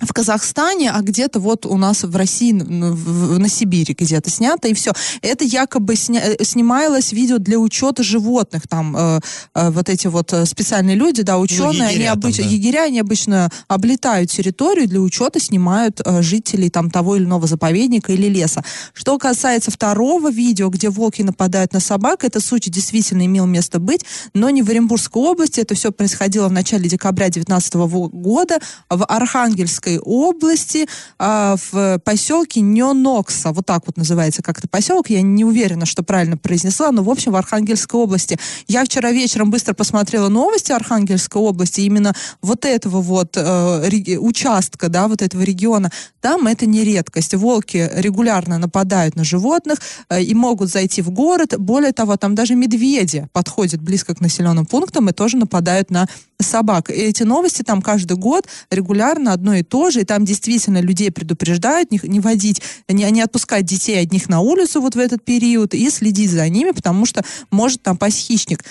в 0.00 0.12
Казахстане, 0.12 0.90
а 0.90 1.00
где-то 1.00 1.40
вот 1.40 1.66
у 1.66 1.76
нас 1.76 2.04
в 2.04 2.14
России, 2.14 2.52
на 2.52 3.48
Сибири 3.48 3.94
где-то 3.98 4.30
снято, 4.30 4.68
и 4.68 4.74
все. 4.74 4.92
Это 5.22 5.44
якобы 5.44 5.96
сня, 5.96 6.20
э, 6.24 6.44
снималось 6.44 7.12
видео 7.12 7.38
для 7.38 7.58
учета 7.58 8.02
животных, 8.02 8.68
там 8.68 8.96
э, 8.96 9.20
э, 9.54 9.70
вот 9.70 9.88
эти 9.88 10.06
вот 10.06 10.32
э, 10.32 10.46
специальные 10.46 10.96
люди, 10.96 11.22
да, 11.22 11.38
ученые, 11.38 11.82
ну, 11.82 11.88
они 11.88 12.06
обычно, 12.06 12.44
да. 12.44 12.50
егеря, 12.50 12.84
они 12.84 13.00
обычно 13.00 13.50
облетают 13.66 14.30
территорию 14.30 14.86
для 14.88 15.00
учета, 15.00 15.40
снимают 15.40 16.00
э, 16.04 16.22
жителей 16.22 16.70
там 16.70 16.90
того 16.90 17.16
или 17.16 17.24
иного 17.24 17.46
заповедника 17.46 18.12
или 18.12 18.28
леса. 18.28 18.62
Что 18.92 19.18
касается 19.18 19.70
второго 19.70 20.30
видео, 20.30 20.68
где 20.68 20.90
волки 20.90 21.22
нападают 21.22 21.72
на 21.72 21.80
собак, 21.80 22.24
это 22.24 22.40
случай 22.40 22.70
действительно 22.70 23.26
имел 23.26 23.46
место 23.46 23.80
быть, 23.80 24.04
но 24.32 24.50
не 24.50 24.62
в 24.62 24.70
Оренбургской 24.70 25.22
области, 25.22 25.60
это 25.60 25.74
все 25.74 25.90
происходило 25.90 26.48
в 26.48 26.52
начале 26.52 26.88
декабря 26.88 27.26
2019 27.26 27.74
года 28.12 28.58
в 28.88 29.04
Архангельской 29.04 29.87
Московской 29.88 29.98
области, 29.98 30.86
а, 31.18 31.56
в 31.70 31.98
поселке 32.04 32.60
Нёнокса. 32.60 33.52
Вот 33.52 33.66
так 33.66 33.82
вот 33.86 33.96
называется 33.96 34.42
как-то 34.42 34.68
поселок. 34.68 35.10
Я 35.10 35.22
не 35.22 35.44
уверена, 35.44 35.86
что 35.86 36.02
правильно 36.02 36.36
произнесла, 36.36 36.92
но, 36.92 37.02
в 37.02 37.10
общем, 37.10 37.32
в 37.32 37.36
Архангельской 37.36 38.00
области. 38.00 38.38
Я 38.66 38.84
вчера 38.84 39.10
вечером 39.12 39.50
быстро 39.50 39.74
посмотрела 39.74 40.28
новости 40.28 40.72
Архангельской 40.72 41.40
области, 41.40 41.80
именно 41.80 42.14
вот 42.42 42.64
этого 42.64 43.00
вот 43.00 43.36
э, 43.36 44.18
участка, 44.18 44.88
да, 44.88 45.08
вот 45.08 45.22
этого 45.22 45.42
региона. 45.42 45.90
Там 46.20 46.46
это 46.46 46.66
не 46.66 46.84
редкость. 46.84 47.34
Волки 47.34 47.90
регулярно 47.94 48.58
нападают 48.58 49.16
на 49.16 49.24
животных 49.24 49.78
э, 50.10 50.22
и 50.22 50.34
могут 50.34 50.70
зайти 50.70 51.02
в 51.02 51.10
город. 51.10 51.54
Более 51.58 51.92
того, 51.92 52.16
там 52.16 52.34
даже 52.34 52.54
медведи 52.54 53.28
подходят 53.32 53.80
близко 53.80 54.14
к 54.14 54.20
населенным 54.20 54.66
пунктам 54.66 55.08
и 55.08 55.12
тоже 55.12 55.36
нападают 55.36 55.90
на 55.90 56.06
собак. 56.40 56.90
И 56.90 56.94
эти 56.94 57.22
новости 57.24 57.62
там 57.62 57.82
каждый 57.82 58.16
год 58.16 58.46
регулярно 58.70 59.32
одно 59.32 59.54
и 59.54 59.62
то 59.62 59.90
же, 59.90 60.02
и 60.02 60.04
там 60.04 60.24
действительно 60.24 60.80
людей 60.80 61.10
предупреждают 61.10 61.90
не, 61.90 62.00
не 62.04 62.20
водить, 62.20 62.62
не, 62.88 63.10
не 63.10 63.20
отпускать 63.20 63.64
детей 63.64 63.98
одних 64.00 64.28
на 64.28 64.40
улицу 64.40 64.80
вот 64.80 64.94
в 64.94 64.98
этот 64.98 65.24
период 65.24 65.74
и 65.74 65.90
следить 65.90 66.30
за 66.30 66.48
ними, 66.48 66.70
потому 66.70 67.06
что 67.06 67.24
может 67.50 67.82
там 67.82 67.96
пасть 67.96 68.18
хищник. 68.18 68.64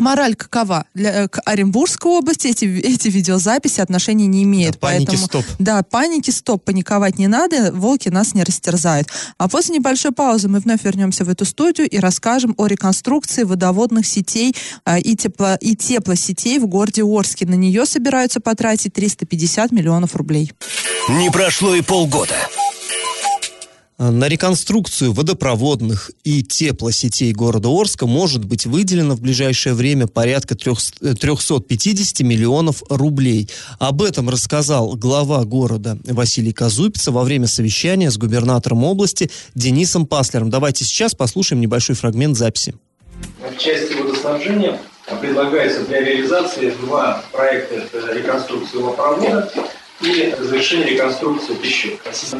Мораль 0.00 0.34
какова? 0.34 0.86
Для, 0.94 1.24
э, 1.24 1.28
к 1.28 1.40
Оренбургской 1.44 2.10
области 2.10 2.48
эти, 2.48 2.64
эти 2.64 3.08
видеозаписи 3.08 3.80
отношения 3.80 4.26
не 4.26 4.42
имеют. 4.44 4.74
Да, 4.74 4.80
паники 4.80 5.06
поэтому, 5.06 5.26
стоп. 5.26 5.44
Да, 5.58 5.82
паники 5.82 6.30
стоп, 6.30 6.64
паниковать 6.64 7.18
не 7.18 7.28
надо, 7.28 7.72
волки 7.72 8.08
нас 8.08 8.34
не 8.34 8.42
растерзают. 8.42 9.08
А 9.38 9.48
после 9.48 9.76
небольшой 9.76 10.12
паузы 10.12 10.48
мы 10.48 10.60
вновь 10.60 10.84
вернемся 10.84 11.24
в 11.24 11.28
эту 11.28 11.44
студию 11.44 11.88
и 11.88 11.98
расскажем 11.98 12.54
о 12.56 12.66
реконструкции 12.66 13.44
водоводных 13.44 14.06
сетей 14.06 14.54
а, 14.84 14.98
и, 14.98 15.14
тепло, 15.16 15.56
и 15.60 15.76
теплосетей 15.76 16.58
в 16.58 16.66
городе 16.66 17.02
Орске. 17.04 17.46
На 17.46 17.54
нее 17.54 17.86
собираются 17.86 18.40
потратить 18.40 18.94
350 18.94 19.72
миллионов 19.72 20.16
рублей. 20.16 20.52
Не 21.08 21.30
прошло 21.30 21.74
и 21.74 21.82
полгода. 21.82 22.34
Э, 24.00 24.08
на 24.08 24.28
реконструкцию 24.28 25.12
водопроводных 25.12 26.10
и 26.24 26.42
теплосетей 26.42 27.32
города 27.32 27.68
Орска 27.68 28.06
может 28.06 28.46
быть 28.46 28.64
выделено 28.64 29.14
в 29.14 29.20
ближайшее 29.20 29.74
время 29.74 30.06
порядка 30.06 30.54
350 30.54 32.20
миллионов 32.20 32.82
рублей. 32.88 33.50
Об 33.78 34.02
этом 34.02 34.30
рассказал 34.30 34.96
глава 34.96 35.44
города 35.44 35.98
Василий 36.06 36.54
Казупица 36.54 37.12
во 37.12 37.24
время 37.24 37.46
совещания 37.46 38.10
с 38.10 38.16
губернатором 38.16 38.84
области 38.84 39.30
Денисом 39.54 40.06
Паслером. 40.06 40.48
Давайте 40.48 40.86
сейчас 40.86 41.14
послушаем 41.14 41.60
небольшой 41.60 41.94
фрагмент 41.94 42.38
записи. 42.38 42.74
В 43.38 43.58
части 43.58 43.92
водоснабжения 43.92 44.80
предлагается 45.20 45.84
для 45.84 46.00
реализации 46.00 46.70
два 46.80 47.22
проекта 47.32 47.82
реконструкции 48.14 48.78
водопровода 48.78 49.50
и 50.00 50.34
завершение 50.38 50.90
реконструкции 50.90 51.54
пещер. 51.54 51.98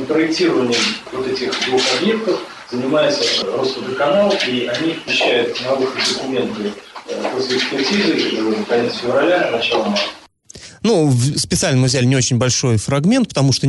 Проектированием 0.09 0.81
вот 1.13 1.27
этих 1.27 1.53
двух 1.67 1.83
объектов 1.99 2.41
занимается 2.71 3.45
Росводоканал, 3.47 4.35
и 4.49 4.67
они 4.67 4.95
включают 4.95 5.61
на 5.63 5.75
выход 5.75 6.03
документы 6.15 6.73
э, 7.07 7.23
после 7.33 7.59
экспертизы, 7.59 8.65
конец 8.69 8.95
февраля, 8.97 9.51
начало 9.51 9.85
марта. 9.85 10.11
Ну, 10.83 11.13
специально 11.37 11.81
мы 11.81 11.89
взяли 11.89 12.07
не 12.07 12.17
очень 12.17 12.39
большой 12.39 12.79
фрагмент, 12.79 13.29
потому 13.29 13.53
что 13.53 13.69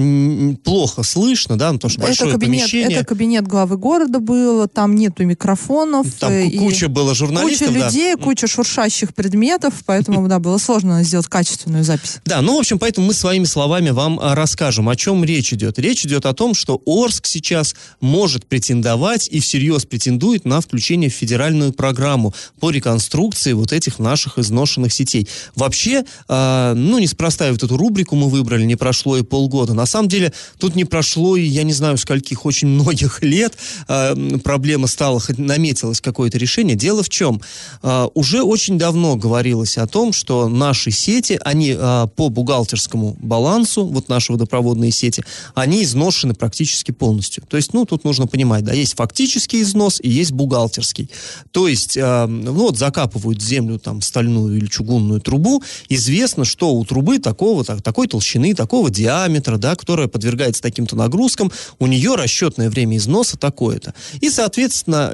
плохо 0.64 1.04
слышно, 1.04 1.58
да, 1.58 1.74
потому 1.74 1.92
что 1.92 2.02
большое 2.02 2.32
это 2.32 2.40
кабинет, 2.40 2.62
помещение. 2.62 2.98
Это 2.98 3.06
кабинет 3.06 3.48
главы 3.48 3.78
города 3.78 4.20
был, 4.20 4.68
там 4.68 4.96
нету 4.96 5.26
микрофонов. 5.26 6.08
Там 6.20 6.32
и 6.32 6.58
куча 6.58 6.88
было 6.88 7.14
журналистов. 7.14 7.68
Куча 7.68 7.80
людей, 7.80 8.16
да. 8.16 8.24
куча 8.24 8.48
шуршащих 8.48 9.14
предметов, 9.14 9.74
поэтому, 9.86 10.28
да, 10.28 10.40
было 10.40 10.58
сложно 10.58 11.04
сделать 11.04 11.28
качественную 11.28 11.84
запись. 11.84 12.20
Да, 12.26 12.42
ну, 12.42 12.56
в 12.56 12.60
общем, 12.60 12.80
поэтому 12.80 13.08
мы 13.08 13.14
своими 13.14 13.46
словами 13.46 13.90
вам 13.90 14.20
а, 14.22 14.36
расскажем, 14.36 14.88
о 14.88 14.96
чем 14.96 15.24
речь 15.26 15.54
идет. 15.54 15.80
Речь 15.80 16.06
идет 16.06 16.26
о 16.26 16.34
том, 16.34 16.54
что 16.54 16.82
Орск 16.86 17.28
сейчас 17.28 17.76
может 18.00 18.46
претендовать 18.46 19.28
и 19.30 19.40
всерьез 19.40 19.86
претендует 19.86 20.46
на 20.46 20.62
включение 20.62 21.10
в 21.10 21.14
федеральную 21.14 21.74
программу 21.74 22.34
по 22.60 22.70
реконструкции 22.70 23.54
вот 23.54 23.74
этих 23.74 24.00
наших 24.00 24.38
изношенных 24.38 24.94
сетей. 24.94 25.28
Вообще, 25.56 26.06
э, 26.30 26.74
ну, 26.76 27.01
неспроста 27.02 27.52
вот 27.52 27.64
эту 27.64 27.78
рубрику 27.78 28.16
мы 28.16 28.30
выбрали, 28.30 28.64
не 28.64 28.76
прошло 28.76 29.18
и 29.18 29.24
полгода. 29.24 29.74
На 29.74 29.86
самом 29.86 30.08
деле, 30.08 30.34
тут 30.58 30.76
не 30.76 30.86
прошло 30.86 31.36
и 31.36 31.44
я 31.44 31.64
не 31.64 31.74
знаю 31.74 31.98
скольких, 31.98 32.46
очень 32.46 32.68
многих 32.68 33.22
лет 33.24 33.58
э, 33.88 34.38
проблема 34.44 34.88
стала, 34.88 35.20
хоть 35.20 35.38
наметилось 35.38 36.02
какое-то 36.02 36.38
решение. 36.38 36.76
Дело 36.76 37.04
в 37.04 37.10
чем? 37.10 37.42
Э, 37.84 38.08
уже 38.14 38.44
очень 38.44 38.78
давно 38.78 39.16
говорилось 39.16 39.78
о 39.78 39.88
том, 39.88 40.14
что 40.14 40.48
наши 40.48 40.92
сети, 40.92 41.40
они 41.44 41.76
э, 41.78 42.08
по 42.16 42.30
бухгалтерскому 42.30 43.18
балансу, 43.20 43.86
вот 43.86 44.10
наши 44.10 44.32
водопроводные 44.32 44.92
сети, 44.92 45.24
они 45.56 45.84
изношены 45.84 46.34
практически 46.34 46.92
полностью. 46.92 47.44
То 47.48 47.58
есть, 47.58 47.74
ну, 47.74 47.86
тут 47.86 48.04
нужно 48.04 48.28
понимать, 48.28 48.64
да, 48.64 48.74
есть 48.74 48.96
фактический 48.96 49.62
износ 49.62 50.00
и 50.02 50.10
есть 50.10 50.32
бухгалтерский. 50.32 51.10
То 51.52 51.68
есть, 51.68 51.98
э, 51.98 52.26
ну, 52.26 52.54
вот 52.54 52.78
закапывают 52.78 53.42
землю 53.42 53.80
там 53.80 54.02
стальную 54.02 54.58
или 54.58 54.68
чугунную 54.68 55.22
трубу, 55.22 55.64
известно, 55.90 56.46
что 56.46 56.74
у 56.74 56.86
трубы 56.92 57.20
такого, 57.20 57.64
так, 57.64 57.82
такой 57.82 58.10
толщины, 58.10 58.54
такого 58.54 58.90
диаметра, 58.90 59.56
да, 59.56 59.78
которая 59.78 60.10
подвергается 60.10 60.62
таким-то 60.62 60.98
нагрузкам, 60.98 61.50
у 61.80 61.88
нее 61.88 62.16
расчетное 62.16 62.70
время 62.70 62.98
износа 62.98 63.38
такое-то. 63.38 63.94
И, 64.20 64.30
соответственно, 64.30 65.14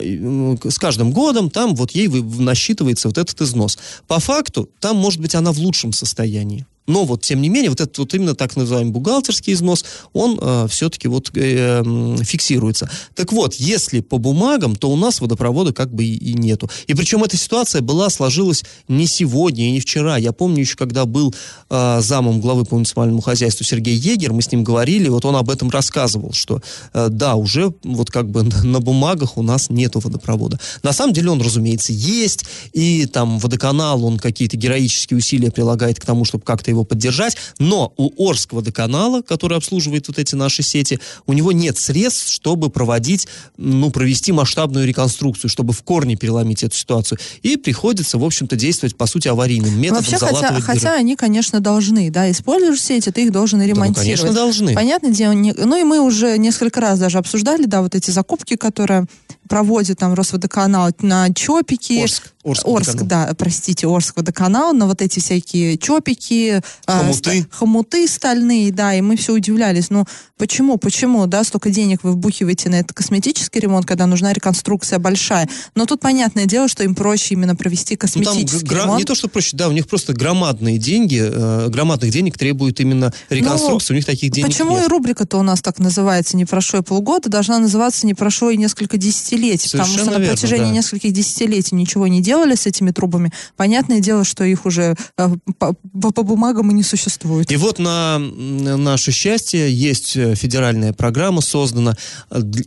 с 0.63 0.79
каждым 0.79 1.12
годом 1.12 1.51
там 1.51 1.75
вот 1.75 1.91
ей 1.91 2.07
насчитывается 2.07 3.10
вот 3.10 3.19
этот 3.19 3.39
износ. 3.41 3.77
По 4.07 4.19
факту, 4.19 4.72
там, 4.79 4.98
может 4.98 5.22
быть, 5.22 5.36
она 5.36 5.51
в 5.51 5.60
лучшем 5.60 5.93
состоянии. 5.93 6.65
Но 6.88 7.03
вот, 7.03 7.22
тем 7.22 7.41
не 7.41 7.50
менее, 7.50 7.70
вот 7.70 7.82
этот 7.82 7.98
вот 7.98 8.13
именно 8.13 8.34
так 8.34 8.56
называемый 8.56 8.94
бухгалтерский 8.94 9.53
износ, 9.53 9.84
он 10.13 10.39
э, 10.41 10.67
все-таки 10.70 11.08
вот 11.08 11.29
э, 11.36 11.84
фиксируется. 12.24 12.89
Так 13.13 13.34
вот, 13.34 13.56
если 13.56 14.00
по 14.00 14.17
бумагам, 14.17 14.75
то 14.75 14.89
у 14.89 14.96
нас 14.96 15.20
водопровода 15.20 15.74
как 15.74 15.94
бы 15.94 16.06
и, 16.06 16.15
и 16.15 16.34
нету. 16.34 16.70
И 16.88 16.94
причем 16.94 17.24
эта 17.24 17.36
ситуация 17.36 17.82
была, 17.82 18.10
сложилась 18.10 18.63
не 18.88 19.06
сегодня 19.06 19.67
и 19.67 19.72
не 19.72 19.79
вчера. 19.82 20.17
Я 20.17 20.32
помню 20.32 20.62
еще, 20.62 20.77
когда 20.77 21.06
был 21.06 21.36
э, 21.70 22.00
замом 22.01 22.39
главы 22.39 22.63
по 22.63 22.75
муниципальному 22.75 23.22
хозяйству 23.22 23.65
Сергей 23.65 23.96
Егер, 23.96 24.32
мы 24.32 24.41
с 24.41 24.51
ним 24.51 24.63
говорили, 24.63 25.10
вот 25.10 25.25
он 25.25 25.36
об 25.36 25.50
этом 25.50 25.70
рассказывал, 25.70 26.32
что 26.32 26.62
э, 26.94 27.10
да, 27.10 27.36
уже 27.36 27.74
вот 27.84 28.12
как 28.12 28.29
бы 28.29 28.44
на 28.63 28.79
бумагах 28.79 29.38
у 29.38 29.41
нас 29.41 29.70
нету 29.70 30.00
водопровода. 30.00 30.58
На 30.84 30.94
самом 30.94 31.13
деле 31.13 31.32
он, 31.32 31.41
разумеется, 31.41 31.91
есть, 31.91 32.46
и 32.72 33.06
там 33.08 33.39
водоканал, 33.39 34.06
он 34.06 34.17
какие-то 34.20 34.56
героические 34.56 35.17
усилия 35.17 35.51
прилагает 35.51 36.00
к 36.00 36.06
тому, 36.06 36.24
чтобы 36.24 36.46
как-то 36.46 36.72
его 36.72 36.76
его 36.77 36.86
поддержать, 36.86 37.38
но 37.60 37.93
у 37.98 38.29
Орского 38.29 38.57
водоканала, 38.57 39.22
который 39.22 39.57
обслуживает 39.57 40.07
вот 40.07 40.19
эти 40.19 40.36
наши 40.36 40.63
сети, 40.63 41.00
у 41.25 41.34
него 41.34 41.51
нет 41.51 41.77
средств, 41.77 42.29
чтобы 42.29 42.69
проводить, 42.69 43.27
ну, 43.57 43.91
провести 43.91 44.31
масштабную 44.31 44.88
реконструкцию, 44.88 45.50
чтобы 45.50 45.74
в 45.74 45.84
корне 45.84 46.15
переломить 46.15 46.63
эту 46.63 46.75
ситуацию. 46.75 47.19
И 47.43 47.57
приходится, 47.57 48.17
в 48.17 48.24
общем-то, 48.24 48.55
действовать, 48.55 48.96
по 48.96 49.05
сути, 49.05 49.27
аварийным 49.27 49.79
методом, 49.79 50.03
Вообще, 50.03 50.17
хотя, 50.17 50.60
хотя 50.62 50.93
они, 50.93 51.15
конечно, 51.15 51.60
должны, 51.60 52.10
да, 52.10 52.29
используешь 52.31 52.81
сети, 52.81 53.12
ты 53.12 53.25
их 53.25 53.31
должен 53.31 53.62
ремонтировать. 53.62 53.96
Да, 53.96 54.01
ну, 54.01 54.05
конечно, 54.05 54.34
должны. 54.34 54.74
Понятное 54.74 55.12
дело, 55.12 55.31
не, 55.34 55.53
ну 55.53 55.75
и 55.77 55.84
мы 55.84 56.00
уже 56.00 56.38
несколько 56.38 56.81
раз 56.81 57.00
даже 57.00 57.17
обсуждали, 57.17 57.65
да, 57.65 57.81
вот 57.81 57.96
эти 57.96 58.12
закупки, 58.12 58.55
которые 58.55 59.05
проводит 59.48 60.00
там 60.00 60.13
Росводоканал 60.13 60.92
на 61.01 61.34
чопики. 61.34 62.01
Орск. 62.01 62.34
Орск, 62.48 62.66
Орск 62.66 63.01
да, 63.04 63.34
простите, 63.38 63.88
Орск 63.88 64.16
водоканал, 64.16 64.74
на 64.74 64.88
вот 64.88 65.01
эти 65.01 65.20
всякие 65.20 65.77
чопики, 65.77 66.62
а, 66.86 67.00
хомуты. 67.00 67.39
Э, 67.39 67.44
хомуты 67.51 68.08
стальные, 68.08 68.72
да, 68.72 68.94
и 68.94 69.01
мы 69.01 69.18
все 69.18 69.34
удивлялись, 69.34 69.89
ну 69.89 70.06
почему, 70.38 70.77
почему, 70.77 71.25
да, 71.25 71.44
столько 71.44 71.70
денег 71.70 72.04
вы 72.04 72.13
вбухиваете 72.13 72.70
на 72.70 72.75
этот 72.75 72.94
косметический 72.94 73.60
ремонт, 73.60 73.86
когда 73.86 74.06
нужна 74.06 74.32
реконструкция 74.32 74.98
большая. 75.00 75.50
Но 75.75 75.86
тут 75.86 76.00
понятное 76.00 76.46
дело, 76.46 76.70
что 76.70 76.84
им 76.84 76.96
проще 76.96 77.34
именно 77.34 77.56
провести 77.56 77.98
косметический 77.98 78.60
ну, 78.62 78.70
там, 78.70 78.77
ремонт. 78.77 79.00
Не 79.00 79.06
то, 79.06 79.16
что 79.16 79.27
проще, 79.27 79.58
да, 79.58 79.68
у 79.68 79.74
них 79.74 79.88
просто 79.88 80.13
громадные 80.13 80.77
деньги, 80.77 81.22
э, 81.22 81.68
громадных 81.68 82.12
денег 82.12 82.38
требуют 82.38 82.80
именно 82.80 83.13
реконструкции, 83.30 83.94
ну, 83.94 83.96
у 83.96 83.98
них 83.98 84.06
таких 84.06 84.32
денег 84.32 84.48
Почему 84.48 84.77
нет. 84.77 84.86
и 84.86 84.88
рубрика-то 84.88 85.38
у 85.38 85.44
нас 85.44 85.62
так 85.62 85.80
называется 85.80 86.38
«Не 86.38 86.46
прошло 86.46 86.80
и 86.80 86.82
полгода», 86.82 87.30
должна 87.30 87.60
называться 87.60 88.08
«Не 88.08 88.13
прошло 88.13 88.51
и 88.51 88.58
несколько 88.58 88.98
десятилетий», 89.38 89.70
Совершенно 89.70 89.98
потому 89.98 90.03
что 90.03 90.12
верно, 90.12 90.20
на 90.20 90.34
протяжении 90.34 90.65
да. 90.65 90.72
нескольких 90.72 91.13
десятилетий 91.13 91.75
ничего 91.75 92.08
не 92.08 92.22
делали 92.22 92.56
с 92.56 92.65
этими 92.65 92.91
трубами. 92.91 93.32
Понятное 93.56 94.00
дело, 94.00 94.25
что 94.25 94.44
их 94.44 94.65
уже 94.65 94.96
э, 95.17 95.29
по, 95.58 95.74
по 95.74 96.24
бумагам 96.24 96.58
флагом 96.58 96.72
и 96.72 96.74
не 96.74 96.84
существует. 96.84 97.51
И 97.51 97.58
вот 97.58 97.79
на 97.79 98.20
наше 98.20 99.12
счастье 99.12 99.72
есть 99.72 100.15
э, 100.15 100.36
федеральная 100.36 100.94
программа 100.94 101.41
создана. 101.41 101.96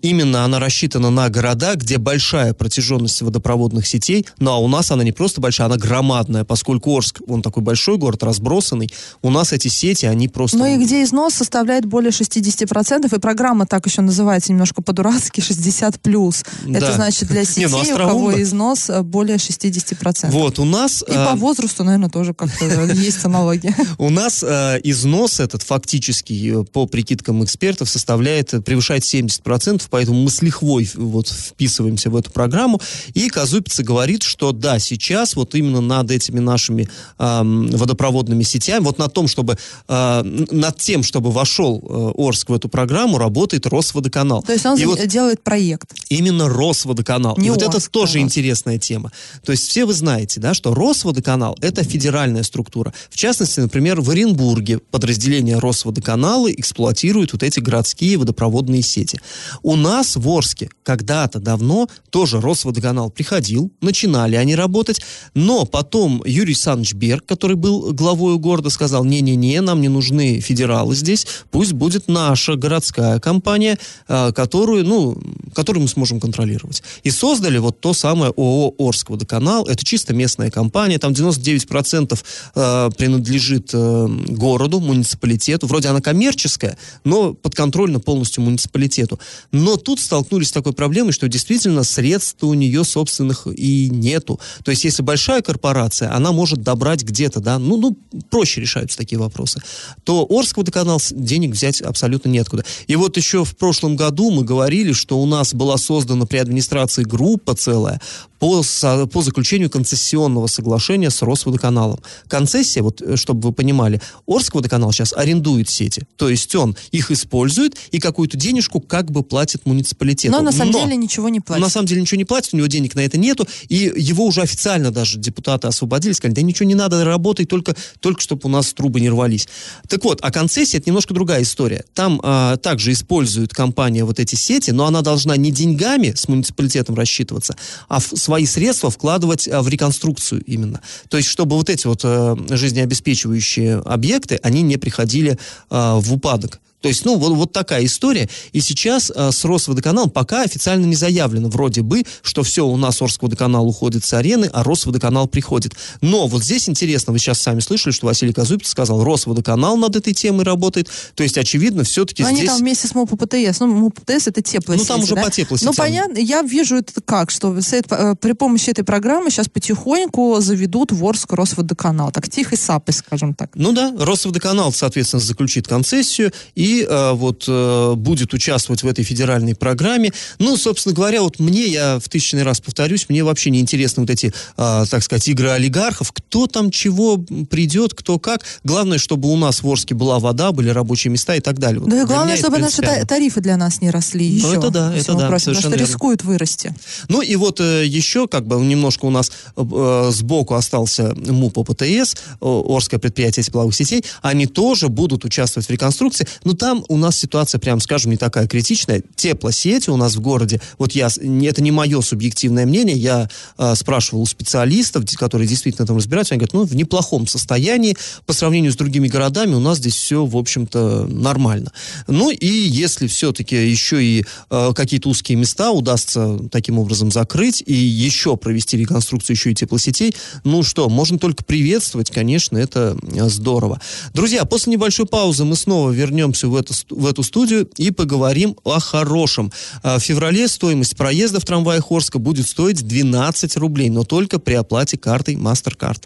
Именно 0.03 0.45
она 0.45 0.59
рассчитана 0.59 1.11
на 1.11 1.29
города, 1.29 1.75
где 1.75 1.99
большая 1.99 2.55
протяженность 2.55 3.23
водопроводных 3.23 3.87
сетей. 3.87 4.27
Ну 4.39 4.51
а 4.51 4.59
у 4.59 4.69
нас 4.69 4.91
она 4.91 5.05
не 5.05 5.13
просто 5.13 5.41
большая, 5.41 5.67
она 5.67 5.77
громадная, 5.77 6.45
поскольку 6.45 6.97
Орск, 6.97 7.21
он 7.27 7.43
такой 7.43 7.63
большой 7.63 7.97
город, 7.97 8.23
разбросанный. 8.23 8.91
У 9.23 9.31
нас 9.31 9.53
эти 9.53 9.69
сети, 9.69 10.07
они 10.07 10.29
просто... 10.29 10.59
Ну 10.59 10.67
и 10.67 10.77
где 10.77 11.03
износ 11.03 11.35
составляет 11.35 11.87
более 11.87 12.11
60%, 12.11 13.17
и 13.17 13.21
программа 13.21 13.67
так 13.67 13.87
еще 13.87 14.03
называется 14.03 14.53
немножко 14.53 14.83
по-дурацки, 14.83 15.41
60+. 15.41 15.99
плюс. 16.01 16.45
Да. 16.65 16.79
Это 16.79 16.93
значит 16.93 17.29
для 17.29 17.45
сетей, 17.45 17.67
не, 17.67 17.71
ну, 17.71 17.81
у 17.81 17.97
кого 17.97 18.43
износ 18.43 18.91
э, 18.91 19.03
более 19.03 19.37
60%. 19.37 20.31
Вот, 20.31 20.59
у 20.59 20.65
нас... 20.65 21.03
И 21.07 21.13
по 21.13 21.35
возрасту, 21.35 21.85
наверное, 21.85 22.11
тоже 22.11 22.35
как-то 22.35 22.65
есть 22.93 23.25
аналогия. 23.25 23.75
У 23.99 24.11
нас 24.11 24.43
э, 24.43 24.81
износ 24.85 25.41
этот 25.41 25.63
фактически, 25.63 26.61
э, 26.61 26.65
по 26.65 26.87
прикидкам 26.87 27.45
экспертов, 27.45 27.89
составляет, 27.89 28.55
э, 28.55 28.61
превышает 28.61 29.03
70%, 29.03 29.83
поэтому 29.91 30.23
мы 30.23 30.31
с 30.31 30.43
лихвой 30.43 30.91
вот 30.95 31.29
вписываемся 31.29 32.11
в 32.11 32.17
эту 32.17 32.31
программу. 32.31 32.81
И 33.15 33.29
Казупица 33.29 33.83
говорит, 33.83 34.23
что 34.23 34.53
да, 34.53 34.79
сейчас 34.79 35.37
вот 35.37 35.55
именно 35.55 35.81
над 35.81 36.11
этими 36.11 36.41
нашими 36.41 36.89
э, 37.19 37.43
водопроводными 37.43 38.43
сетями, 38.43 38.85
вот 38.85 38.99
на 38.99 39.09
том, 39.09 39.29
чтобы, 39.29 39.57
э, 39.89 40.23
над 40.51 40.79
тем, 40.79 41.03
чтобы 41.03 41.31
вошел 41.31 41.83
э, 41.83 42.13
Орск 42.17 42.51
в 42.51 42.55
эту 42.55 42.69
программу, 42.69 43.19
работает 43.19 43.67
Росводоканал. 43.67 44.43
То 44.43 44.53
есть 44.53 44.67
он 44.67 44.79
и 44.79 44.85
вот 44.85 45.07
делает 45.07 45.43
проект. 45.43 45.93
Именно 46.09 46.50
Росводоканал. 46.51 47.37
Не 47.39 47.49
и 47.49 47.51
вот 47.51 47.63
это 47.63 47.81
тоже 47.91 48.19
интересная 48.19 48.79
тема. 48.79 49.13
То 49.45 49.53
есть 49.53 49.69
все 49.69 49.85
вы 49.85 49.95
знаете, 49.95 50.41
да, 50.41 50.55
что 50.55 50.75
Росводоканал 50.75 51.57
это 51.61 51.83
федеральная 51.85 52.43
структура. 52.43 52.93
В 53.11 53.17
частности, 53.17 53.61
например, 53.61 54.01
в 54.01 54.11
Оренбурге 54.11 54.79
подразделение 54.79 55.59
Росводоканала 55.59 56.53
эксплуатирует 56.53 57.33
вот 57.33 57.43
эти 57.43 57.61
городские 57.61 58.19
водопроводные 58.19 58.83
сети. 58.83 59.21
У 59.63 59.77
нас 59.77 60.17
в 60.17 60.29
Орске 60.29 60.71
когда-то 60.83 61.39
давно 61.39 61.89
тоже 62.11 62.41
Росводоканал 62.41 63.11
приходил, 63.11 63.71
начинали 63.81 64.37
они 64.37 64.55
работать, 64.55 65.01
но 65.35 65.65
потом 65.65 66.23
Юрий 66.27 66.53
Александрович 66.53 66.95
Берг, 66.95 67.27
который 67.27 67.57
был 67.57 67.93
главой 67.93 68.37
города, 68.39 68.71
сказал, 68.71 69.05
не-не-не, 69.05 69.61
нам 69.61 69.81
не 69.81 69.89
нужны 69.89 70.41
федералы 70.41 70.95
здесь, 70.95 71.27
пусть 71.51 71.73
будет 71.73 72.09
наша 72.09 72.57
городская 72.57 73.21
компания, 73.21 73.79
а, 74.09 74.33
которую, 74.33 74.85
ну, 74.85 75.21
которую 75.55 75.83
мы 75.83 75.89
сможем 75.89 76.21
контролировать. 76.41 76.83
И 77.03 77.11
создали 77.11 77.59
вот 77.59 77.81
то 77.81 77.93
самое 77.93 78.33
ООО 78.37 78.75
Орск 78.79 79.11
водоканал, 79.11 79.67
это 79.67 79.85
чисто 79.85 80.15
местная 80.15 80.51
компания, 80.51 80.99
там 80.99 81.13
99% 81.13 82.19
э, 82.55 82.91
принадлежит 82.97 83.71
э, 83.73 84.07
городу, 84.29 84.81
муниципалитету. 84.81 85.67
Вроде 85.67 85.89
она 85.89 86.01
коммерческая, 86.01 86.77
но 87.05 87.35
подконтрольна 87.35 88.01
полностью 88.01 88.43
муниципалитету. 88.43 89.19
Но 89.53 89.77
тут 89.77 90.01
столкнулись 90.01 90.49
с 90.49 90.53
такой 90.53 90.73
проблемой, 90.73 91.13
что 91.13 91.29
действительно 91.29 91.85
средств 91.85 92.43
у 92.43 92.55
нее 92.55 92.85
собственных 92.85 93.47
и 93.47 93.91
нету. 93.91 94.41
То 94.65 94.71
есть 94.71 94.85
если 94.85 95.03
большая 95.03 95.43
корпорация, 95.43 96.15
она 96.15 96.33
может 96.33 96.63
добрать 96.63 97.03
где-то, 97.03 97.41
да, 97.41 97.59
ну, 97.59 97.77
ну 97.77 97.97
проще 98.31 98.61
решаются 98.61 98.97
такие 98.97 99.19
вопросы, 99.19 99.61
то 100.05 100.27
Орск 100.29 100.57
водоканал 100.57 101.01
денег 101.11 101.53
взять 101.53 101.83
абсолютно 101.83 102.29
неоткуда. 102.31 102.65
И 102.87 102.97
вот 102.97 103.17
еще 103.17 103.45
в 103.45 103.57
прошлом 103.57 103.97
году 103.97 104.31
мы 104.31 104.45
говорили, 104.45 104.93
что 104.93 105.21
у 105.21 105.27
нас 105.27 105.55
была 105.55 105.77
создана 105.77 106.27
при 106.31 106.39
администрации 106.39 107.03
группа 107.03 107.55
целая 107.55 108.01
по, 108.41 108.65
по 109.07 109.23
заключению 109.23 109.71
концессионного 109.71 110.49
соглашения 110.49 111.11
с 111.11 111.23
Росводоканалом. 111.23 112.01
Концессия, 112.27 112.83
вот 112.83 113.01
э, 113.03 113.17
чтобы 113.17 113.49
вы 113.49 113.53
понимали, 113.53 114.01
Орск 114.27 114.55
водоканал 114.55 114.93
сейчас 114.93 115.13
арендует 115.13 115.69
сети, 115.69 116.03
то 116.17 116.29
есть 116.29 116.55
он 116.55 116.75
их 116.91 117.11
использует 117.11 117.77
и 117.93 118.01
какую-то 118.01 118.37
денежку 118.37 118.81
как 118.81 119.11
бы 119.11 119.23
платит 119.23 119.67
муниципалитету. 119.67 120.35
Но 120.35 120.43
на 120.43 120.53
самом 120.53 120.73
Но, 120.73 120.85
деле 120.85 120.97
ничего 120.97 121.29
не 121.29 121.41
платит. 121.41 121.63
На 121.63 121.71
самом 121.71 121.87
деле 121.87 122.01
ничего 122.01 122.17
не 122.19 122.25
платит, 122.25 122.55
у 122.55 122.57
него 122.57 122.67
денег 122.67 122.95
на 122.95 123.01
это 123.01 123.19
нету, 123.19 123.47
и 123.69 123.93
его 123.95 124.25
уже 124.25 124.41
официально 124.41 124.91
даже 124.91 125.19
депутаты 125.19 125.69
освободили, 125.69 126.13
сказали, 126.13 126.35
да 126.35 126.43
ничего 126.43 126.67
не 126.67 126.75
надо, 126.75 127.05
работай 127.05 127.45
только, 127.45 127.77
только 128.01 128.23
чтобы 128.23 128.41
у 128.45 128.49
нас 128.49 128.73
трубы 128.73 129.01
не 129.01 129.11
рвались. 129.11 129.49
Так 129.87 130.03
вот, 130.05 130.21
а 130.23 130.31
концессия 130.33 130.79
это 130.79 130.89
немножко 130.89 131.13
другая 131.13 131.43
история. 131.43 131.85
Там 131.93 132.21
а, 132.25 132.57
также 132.57 132.93
использует 132.93 133.53
компания 133.53 134.05
вот 134.05 134.19
эти 134.19 134.35
сети, 134.35 134.71
но 134.71 134.87
она 134.87 135.03
должна 135.03 135.37
не 135.37 135.51
деньгами 135.51 136.15
с 136.17 136.27
муниципалитетом 136.27 136.95
рассчитываться, 136.95 137.55
а 137.89 138.01
в, 138.01 138.30
свои 138.31 138.47
средства 138.47 138.91
вкладывать 138.91 139.49
а, 139.49 139.61
в 139.61 139.69
реконструкцию 139.69 140.45
именно. 140.45 140.81
То 141.09 141.17
есть, 141.17 141.29
чтобы 141.29 141.57
вот 141.57 141.69
эти 141.69 141.89
вот 141.89 142.03
а, 142.05 142.37
жизнеобеспечивающие 142.49 143.79
объекты, 143.79 144.39
они 144.45 144.63
не 144.63 144.77
приходили 144.77 145.37
а, 145.69 145.99
в 145.99 146.15
упадок. 146.15 146.61
То 146.81 146.89
есть, 146.89 147.05
ну, 147.05 147.17
вот, 147.17 147.33
вот 147.33 147.53
такая 147.53 147.85
история. 147.85 148.29
И 148.53 148.61
сейчас 148.61 149.13
э, 149.15 149.31
с 149.33 149.45
Росводоканалом 149.45 150.11
пока 150.11 150.43
официально 150.43 150.87
не 150.87 150.97
заявлено, 150.97 151.49
вроде 151.49 151.83
бы, 151.83 152.05
что 152.23 152.43
все, 152.43 152.67
у 152.67 152.77
нас 152.77 153.03
Орскводоканал 153.03 153.69
уходит 153.69 154.05
с 154.05 154.13
арены, 154.15 154.49
а 154.53 154.63
Росводоканал 154.63 155.29
приходит. 155.29 155.75
Но 156.01 156.27
вот 156.27 156.43
здесь 156.43 156.69
интересно, 156.69 157.13
вы 157.13 157.19
сейчас 157.19 157.41
сами 157.41 157.61
слышали, 157.61 157.93
что 157.93 158.07
Василий 158.07 158.33
Казупец 158.33 158.69
сказал, 158.69 159.05
Росводоканал 159.05 159.77
над 159.77 159.97
этой 159.97 160.15
темой 160.15 160.45
работает. 160.45 160.89
То 161.15 161.23
есть, 161.23 161.37
очевидно, 161.37 161.85
все-таки 161.85 162.23
здесь... 162.23 162.39
Они 162.39 162.47
там 162.47 162.59
вместе 162.59 162.89
с 162.89 162.95
МОП 162.95 163.11
ПТС. 163.11 163.61
Ну, 163.61 163.67
МОП 163.67 164.01
ПТС 164.01 164.29
это 164.29 164.41
теплосети, 164.41 164.89
Ну, 164.89 164.95
там 164.95 165.03
уже 165.03 165.15
да? 165.15 165.25
по 165.25 165.31
теплосетям. 165.31 165.73
Ну, 165.73 165.77
понятно, 165.77 166.19
я 166.19 166.43
вижу 166.43 166.77
это 166.77 167.01
как, 167.03 167.31
что 167.31 167.55
э, 167.57 168.15
при 168.21 168.33
помощи 168.33 168.71
этой 168.71 168.85
программы 168.85 169.31
сейчас 169.31 169.49
потихоньку 169.49 170.41
заведут 170.41 170.93
в 170.93 171.05
Орск 171.05 171.33
Росводоканал. 171.33 172.11
Так, 172.11 172.29
тихо 172.29 172.55
и 172.55 172.59
сапой, 172.59 172.95
скажем 172.95 173.35
так. 173.35 173.51
Ну 173.55 173.73
да, 173.73 173.93
Росводоканал, 173.99 174.73
соответственно, 174.73 175.21
заключит 175.21 175.69
концессию, 175.69 176.33
и 176.55 176.70
э, 176.79 177.13
вот 177.13 177.45
э, 177.49 177.95
будет 177.97 178.33
участвовать 178.35 178.83
в 178.83 178.87
этой 178.87 179.05
федеральной 179.05 179.55
программе. 179.55 180.13
Ну, 180.39 180.57
собственно 180.57 180.95
говоря, 180.95 181.23
вот 181.23 181.39
мне, 181.39 181.67
я 181.67 181.99
в 181.99 182.09
тысячный 182.09 182.43
раз 182.43 182.61
повторюсь, 182.61 183.07
мне 183.09 183.25
вообще 183.25 183.51
не 183.51 183.61
интересны 183.61 184.03
вот 184.03 184.11
эти, 184.11 184.33
э, 184.57 184.85
так 184.91 185.03
сказать, 185.03 185.27
игры 185.29 185.51
олигархов. 185.51 186.13
Кто 186.13 186.47
там 186.47 186.71
чего 186.71 187.19
придет, 187.51 187.95
кто 187.95 188.19
как. 188.19 188.45
Главное, 188.65 188.99
чтобы 188.99 189.31
у 189.31 189.37
нас 189.37 189.63
в 189.63 189.69
Орске 189.69 189.95
была 189.95 190.19
вода, 190.19 190.53
были 190.53 190.71
рабочие 190.71 191.11
места 191.11 191.35
и 191.35 191.41
так 191.41 191.59
далее. 191.59 191.81
Вот 191.81 191.91
да 191.91 192.03
и 192.03 192.05
главное, 192.05 192.37
чтобы 192.37 192.59
наши 192.59 192.83
тарифы 193.07 193.41
для 193.41 193.57
нас 193.57 193.81
не 193.81 193.91
росли 193.91 194.27
еще. 194.27 194.47
Ну, 194.47 194.53
это 194.55 194.71
да, 194.71 194.95
это 194.95 195.15
да. 195.15 195.29
Просим, 195.29 195.53
потому 195.53 195.61
что 195.61 195.69
верно. 195.71 195.83
рискуют 195.83 196.25
вырасти. 196.25 196.75
Ну, 197.09 197.23
и 197.23 197.37
вот 197.37 197.61
э, 197.61 197.87
еще, 197.87 198.29
как 198.29 198.47
бы, 198.47 198.57
немножко 198.57 199.07
у 199.07 199.11
нас 199.11 199.33
э, 199.57 200.11
сбоку 200.13 200.55
остался 200.55 201.15
МУП 201.15 201.59
ОПТС, 201.59 202.17
Орское 202.41 203.01
предприятие 203.01 203.43
тепловых 203.45 203.75
сетей. 203.75 204.05
Они 204.23 204.47
тоже 204.47 204.89
будут 204.89 205.25
участвовать 205.25 205.69
в 205.69 205.71
реконструкции. 205.71 206.27
Но 206.45 206.53
там 206.61 206.85
у 206.89 206.99
нас 206.99 207.17
ситуация, 207.17 207.59
прям 207.59 207.81
скажем, 207.81 208.11
не 208.11 208.19
такая 208.19 208.47
критичная. 208.47 209.03
Теплосети 209.17 209.89
у 209.89 209.97
нас 209.97 210.15
в 210.15 210.21
городе, 210.21 210.61
вот 210.77 210.93
я, 210.93 211.07
это 211.07 211.63
не 211.63 211.71
мое 211.71 212.03
субъективное 212.03 212.67
мнение, 212.67 212.99
я 212.99 213.31
э, 213.57 213.75
спрашивал 213.75 214.21
у 214.21 214.27
специалистов, 214.27 215.05
которые 215.17 215.49
действительно 215.49 215.87
там 215.87 215.97
разбираются, 215.97 216.35
они 216.35 216.41
говорят, 216.41 216.53
ну, 216.53 216.65
в 216.65 216.77
неплохом 216.77 217.27
состоянии, 217.27 217.97
по 218.27 218.35
сравнению 218.35 218.73
с 218.73 218.77
другими 218.77 219.09
городами 219.09 219.55
у 219.55 219.59
нас 219.59 219.79
здесь 219.79 219.95
все, 219.95 220.27
в 220.27 220.37
общем-то, 220.37 221.07
нормально. 221.07 221.73
Ну, 222.07 222.31
и 222.31 222.47
если 222.47 223.07
все-таки 223.07 223.57
еще 223.57 224.05
и 224.05 224.27
э, 224.51 224.73
какие-то 224.77 225.09
узкие 225.09 225.39
места 225.39 225.71
удастся 225.71 226.39
таким 226.51 226.79
образом 226.79 227.11
закрыть 227.11 227.63
и 227.65 227.73
еще 227.73 228.37
провести 228.37 228.77
реконструкцию 228.77 229.35
еще 229.35 229.53
и 229.53 229.55
теплосетей, 229.55 230.15
ну 230.45 230.63
что, 230.63 230.91
можно 230.91 231.19
только 231.19 231.43
приветствовать, 231.43 232.11
конечно, 232.11 232.59
это 232.59 232.99
здорово. 233.31 233.81
Друзья, 234.13 234.45
после 234.45 234.75
небольшой 234.75 235.07
паузы 235.07 235.47
мы 235.47 235.57
снова 235.57 235.91
вернемся 235.91 236.50
в 236.51 236.57
эту, 236.57 236.75
в 236.91 237.07
эту 237.07 237.23
студию 237.23 237.69
и 237.77 237.91
поговорим 237.91 238.57
о 238.65 238.79
хорошем. 238.81 239.53
А, 239.83 239.99
в 239.99 240.03
феврале 240.03 240.49
стоимость 240.49 240.97
проезда 240.97 241.41
в 241.41 241.45
трамвае 241.45 241.83
Орска 241.89 242.19
будет 242.19 242.47
стоить 242.47 242.87
12 242.87 243.57
рублей, 243.57 243.91
но 243.91 244.05
только 244.05 244.39
при 244.39 244.55
оплате 244.55 244.99
картой 244.99 245.35
MasterCard. 245.35 246.05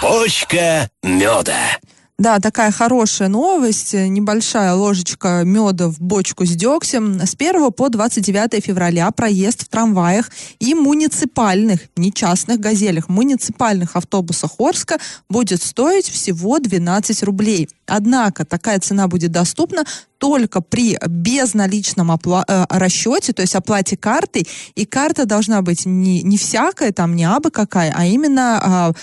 Почка 0.00 0.88
меда. 1.02 1.78
Да, 2.20 2.38
такая 2.38 2.70
хорошая 2.70 3.28
новость. 3.28 3.94
Небольшая 3.94 4.74
ложечка 4.74 5.40
меда 5.42 5.88
в 5.88 6.02
бочку 6.02 6.44
с 6.44 6.50
дегтем. 6.50 7.18
С 7.18 7.34
1 7.34 7.72
по 7.72 7.88
29 7.88 8.62
февраля 8.62 9.10
проезд 9.10 9.62
в 9.62 9.68
трамваях 9.70 10.28
и 10.58 10.74
муниципальных, 10.74 11.80
не 11.96 12.12
частных 12.12 12.60
газелях, 12.60 13.08
муниципальных 13.08 13.96
автобусах 13.96 14.50
Орска 14.58 14.98
будет 15.30 15.62
стоить 15.62 16.10
всего 16.10 16.58
12 16.58 17.22
рублей. 17.22 17.70
Однако 17.86 18.44
такая 18.44 18.80
цена 18.80 19.08
будет 19.08 19.32
доступна 19.32 19.84
только 20.20 20.60
при 20.60 20.98
безналичном 21.08 22.12
опла- 22.12 22.44
э, 22.46 22.66
расчете, 22.68 23.32
то 23.32 23.40
есть 23.40 23.54
оплате 23.54 23.96
картой, 23.96 24.46
и 24.74 24.84
карта 24.84 25.24
должна 25.24 25.62
быть 25.62 25.86
не, 25.86 26.22
не 26.22 26.36
всякая, 26.36 26.92
там 26.92 27.16
не 27.16 27.24
абы 27.24 27.50
какая, 27.50 27.92
а 27.96 28.04
именно 28.04 28.94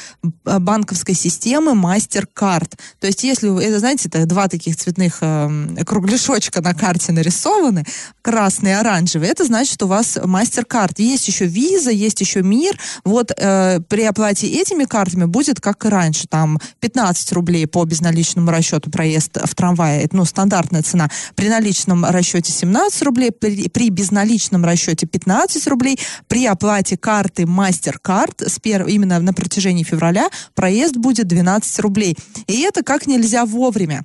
э, 0.46 0.60
банковской 0.60 1.16
системы 1.16 1.72
MasterCard. 1.72 2.78
То 3.00 3.08
есть 3.08 3.24
если, 3.24 3.50
это, 3.64 3.80
знаете, 3.80 4.10
это 4.10 4.28
два 4.28 4.48
таких 4.48 4.78
цветных 4.78 5.18
э, 5.22 5.84
кругляшочка 5.88 6.62
на 6.62 6.76
карте 6.76 7.12
нарисованы, 7.12 7.84
красный 8.22 8.72
и 8.72 8.74
оранжевый, 8.74 9.28
это 9.28 9.44
значит, 9.44 9.74
что 9.74 9.86
у 9.88 9.90
вас 9.90 10.20
мастер-карт. 10.24 11.00
Есть 11.00 11.28
еще 11.28 11.46
виза, 11.46 11.90
есть 11.90 12.22
еще 12.22 12.44
мир. 12.44 12.78
Вот 13.04 13.32
э, 13.36 13.80
при 13.90 14.04
оплате 14.04 14.48
этими 14.48 14.84
картами 14.84 15.26
будет 15.26 15.60
как 15.62 15.84
и 15.84 15.90
раньше, 15.90 16.28
там 16.28 16.60
15 16.80 17.32
рублей 17.32 17.66
по 17.66 17.84
безналичному 17.86 18.52
расчету 18.52 18.92
проезд 18.92 19.40
в 19.44 19.56
трамвае, 19.56 20.08
ну, 20.12 20.24
стандартная 20.24 20.84
цена. 20.84 21.07
При 21.36 21.50
наличном 21.50 22.06
расчете 22.06 22.52
17 22.52 23.02
рублей, 23.04 23.32
при, 23.32 23.70
при 23.70 23.90
безналичном 23.90 24.66
расчете 24.66 25.06
15 25.06 25.68
рублей, 25.68 26.00
при 26.28 26.46
оплате 26.46 26.98
карты 26.98 27.46
мастер-карт 27.46 28.42
с 28.42 28.60
пер... 28.60 28.86
именно 28.88 29.20
на 29.20 29.34
протяжении 29.34 29.84
февраля 29.84 30.30
проезд 30.56 30.98
будет 30.98 31.28
12 31.28 31.80
рублей. 31.80 32.18
И 32.48 32.62
это 32.62 32.84
как 32.84 33.08
нельзя 33.08 33.46
вовремя. 33.46 34.04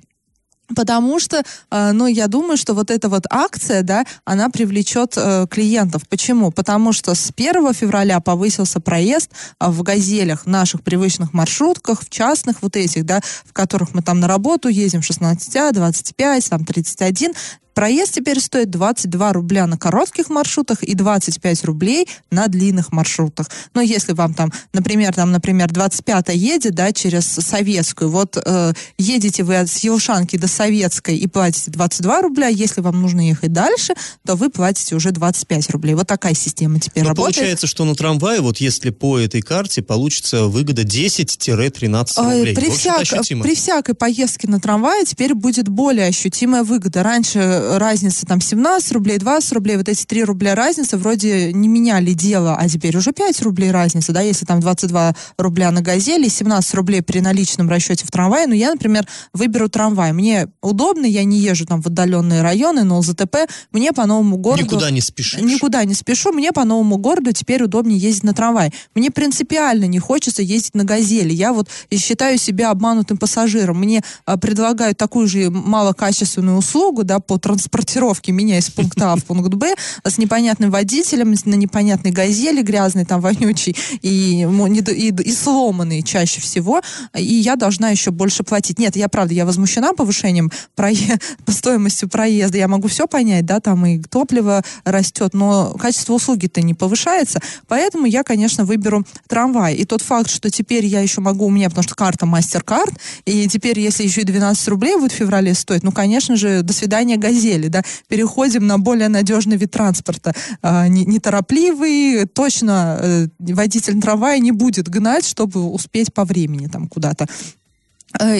Потому 0.75 1.19
что, 1.19 1.43
э, 1.71 1.91
ну, 1.91 2.07
я 2.07 2.27
думаю, 2.27 2.57
что 2.57 2.73
вот 2.73 2.89
эта 2.89 3.09
вот 3.09 3.25
акция, 3.29 3.83
да, 3.83 4.05
она 4.23 4.49
привлечет 4.49 5.13
э, 5.17 5.45
клиентов. 5.49 6.03
Почему? 6.07 6.51
Потому 6.51 6.93
что 6.93 7.13
с 7.15 7.31
1 7.35 7.73
февраля 7.73 8.19
повысился 8.21 8.79
проезд 8.79 9.31
э, 9.59 9.67
в 9.67 9.83
газелях, 9.83 10.45
наших 10.45 10.81
привычных 10.81 11.33
маршрутках, 11.33 12.01
в 12.01 12.09
частных 12.09 12.61
вот 12.61 12.77
этих, 12.77 13.05
да, 13.05 13.19
в 13.45 13.51
которых 13.51 13.93
мы 13.93 14.01
там 14.01 14.21
на 14.21 14.27
работу 14.27 14.69
ездим 14.69 15.01
16, 15.01 15.73
25, 15.73 16.49
там 16.49 16.65
31. 16.65 17.33
Проезд 17.73 18.13
теперь 18.13 18.39
стоит 18.39 18.69
22 18.69 19.33
рубля 19.33 19.67
на 19.67 19.77
коротких 19.77 20.29
маршрутах 20.29 20.83
и 20.83 20.93
25 20.93 21.63
рублей 21.65 22.07
на 22.31 22.47
длинных 22.47 22.91
маршрутах. 22.91 23.49
Но 23.73 23.81
если 23.81 24.13
вам 24.13 24.33
там, 24.33 24.51
например, 24.73 25.13
там, 25.13 25.31
например, 25.31 25.71
25 25.71 26.29
едет, 26.29 26.75
да, 26.75 26.91
через 26.91 27.25
Советскую, 27.25 28.09
вот 28.09 28.37
э, 28.43 28.73
едете 28.97 29.43
вы 29.43 29.57
от 29.57 29.69
Елшанки 29.69 30.37
до 30.37 30.47
Советской 30.47 31.17
и 31.17 31.27
платите 31.27 31.71
22 31.71 32.21
рубля, 32.21 32.47
если 32.47 32.81
вам 32.81 33.01
нужно 33.01 33.27
ехать 33.27 33.51
дальше, 33.51 33.93
то 34.25 34.35
вы 34.35 34.49
платите 34.49 34.95
уже 34.95 35.11
25 35.11 35.69
рублей. 35.71 35.95
Вот 35.95 36.07
такая 36.07 36.33
система 36.33 36.79
теперь 36.79 37.03
Но 37.03 37.09
работает. 37.09 37.35
получается, 37.35 37.67
что 37.67 37.85
на 37.85 37.95
трамвае, 37.95 38.41
вот 38.41 38.57
если 38.57 38.89
по 38.91 39.17
этой 39.19 39.41
карте, 39.41 39.81
получится 39.81 40.45
выгода 40.45 40.83
10-13 40.83 42.07
Ой, 42.17 42.37
рублей. 42.37 42.55
При, 42.55 42.69
всяк- 42.69 43.41
при 43.41 43.55
всякой 43.55 43.95
поездке 43.95 44.47
на 44.47 44.59
трамвае 44.59 45.05
теперь 45.05 45.33
будет 45.33 45.67
более 45.69 46.07
ощутимая 46.07 46.63
выгода. 46.63 47.03
Раньше 47.03 47.39
разница 47.77 48.25
там 48.25 48.41
17 48.41 48.91
рублей, 48.93 49.17
20 49.17 49.51
рублей, 49.53 49.77
вот 49.77 49.89
эти 49.89 50.05
3 50.05 50.23
рубля 50.23 50.55
разницы 50.55 50.97
вроде 50.97 51.53
не 51.53 51.67
меняли 51.67 52.13
дело, 52.13 52.55
а 52.55 52.67
теперь 52.67 52.95
уже 52.97 53.11
5 53.11 53.41
рублей 53.41 53.71
разница, 53.71 54.11
да, 54.11 54.21
если 54.21 54.45
там 54.45 54.59
22 54.59 55.15
рубля 55.37 55.71
на 55.71 55.81
газели, 55.81 56.27
17 56.27 56.73
рублей 56.75 57.01
при 57.01 57.19
наличном 57.19 57.69
расчете 57.69 58.05
в 58.05 58.11
трамвае, 58.11 58.47
ну 58.47 58.53
я, 58.53 58.71
например, 58.71 59.07
выберу 59.33 59.69
трамвай. 59.69 60.13
Мне 60.13 60.47
удобно, 60.61 61.05
я 61.05 61.23
не 61.23 61.39
езжу 61.39 61.65
там 61.65 61.81
в 61.81 61.87
отдаленные 61.87 62.41
районы, 62.41 62.83
на 62.83 62.97
ЛЗТП, 62.97 63.47
мне 63.71 63.93
по 63.93 64.05
новому 64.05 64.37
городу... 64.37 64.63
Никуда 64.63 64.91
не 64.91 65.01
спешишь. 65.01 65.41
Никуда 65.41 65.83
не 65.85 65.93
спешу. 65.93 66.31
Мне 66.31 66.51
по 66.51 66.63
новому 66.63 66.97
городу 66.97 67.31
теперь 67.31 67.63
удобнее 67.63 67.97
ездить 67.97 68.23
на 68.23 68.33
трамвай. 68.33 68.73
Мне 68.95 69.11
принципиально 69.11 69.85
не 69.85 69.99
хочется 69.99 70.41
ездить 70.41 70.75
на 70.75 70.83
газели. 70.83 71.33
Я 71.33 71.53
вот 71.53 71.69
считаю 71.91 72.37
себя 72.37 72.71
обманутым 72.71 73.17
пассажиром. 73.17 73.79
Мне 73.79 74.03
а, 74.25 74.37
предлагают 74.37 74.97
такую 74.97 75.27
же 75.27 75.49
малокачественную 75.49 76.57
услугу, 76.57 77.03
да, 77.03 77.19
по 77.19 77.37
транспортировке 77.55 78.31
меня 78.31 78.57
из 78.57 78.69
пункта 78.69 79.13
А 79.13 79.15
в 79.15 79.23
пункт 79.23 79.53
Б 79.53 79.75
с 80.03 80.17
непонятным 80.17 80.71
водителем, 80.71 81.35
на 81.45 81.55
непонятной 81.55 82.11
газели 82.11 82.61
грязной, 82.61 83.05
там, 83.05 83.21
вонючей 83.21 83.75
и, 84.01 84.43
и, 84.43 85.09
и 85.09 85.33
сломанной 85.33 86.01
чаще 86.01 86.41
всего. 86.41 86.81
И 87.15 87.23
я 87.23 87.55
должна 87.55 87.89
еще 87.89 88.11
больше 88.11 88.43
платить. 88.43 88.79
Нет, 88.79 88.95
я 88.95 89.07
правда, 89.07 89.33
я 89.33 89.45
возмущена 89.45 89.93
повышением 89.93 90.51
прое- 90.75 91.21
по 91.45 91.51
стоимости 91.51 92.05
проезда. 92.05 92.57
Я 92.57 92.67
могу 92.67 92.87
все 92.87 93.07
понять, 93.07 93.45
да, 93.45 93.59
там 93.59 93.85
и 93.85 94.01
топливо 94.01 94.63
растет, 94.85 95.33
но 95.33 95.73
качество 95.79 96.13
услуги-то 96.13 96.61
не 96.61 96.73
повышается. 96.73 97.39
Поэтому 97.67 98.05
я, 98.05 98.23
конечно, 98.23 98.65
выберу 98.65 99.05
трамвай. 99.27 99.75
И 99.75 99.85
тот 99.85 100.01
факт, 100.01 100.29
что 100.29 100.49
теперь 100.49 100.85
я 100.85 101.01
еще 101.01 101.21
могу, 101.21 101.45
у 101.45 101.49
меня, 101.49 101.69
потому 101.69 101.83
что 101.83 101.95
карта 101.95 102.25
мастер-карт, 102.25 102.93
и 103.25 103.47
теперь, 103.47 103.79
если 103.79 104.03
еще 104.03 104.21
и 104.21 104.25
12 104.25 104.67
рублей 104.67 104.95
будет 104.97 105.11
в 105.11 105.15
феврале 105.15 105.53
стоить, 105.53 105.83
ну, 105.83 105.91
конечно 105.91 106.35
же, 106.35 106.61
до 106.61 106.73
свидания 106.73 107.17
газели, 107.43 107.67
да, 107.67 107.83
переходим 108.07 108.67
на 108.67 108.77
более 108.77 109.09
надежный 109.09 109.57
вид 109.57 109.71
транспорта. 109.71 110.33
А, 110.61 110.87
не- 110.87 111.05
неторопливый, 111.05 112.25
точно 112.25 112.97
э, 113.01 113.27
водитель 113.39 114.01
трамвая 114.01 114.39
не 114.39 114.51
будет 114.51 114.89
гнать, 114.89 115.25
чтобы 115.25 115.63
успеть 115.69 116.13
по 116.13 116.25
времени 116.25 116.67
там 116.67 116.87
куда-то 116.87 117.27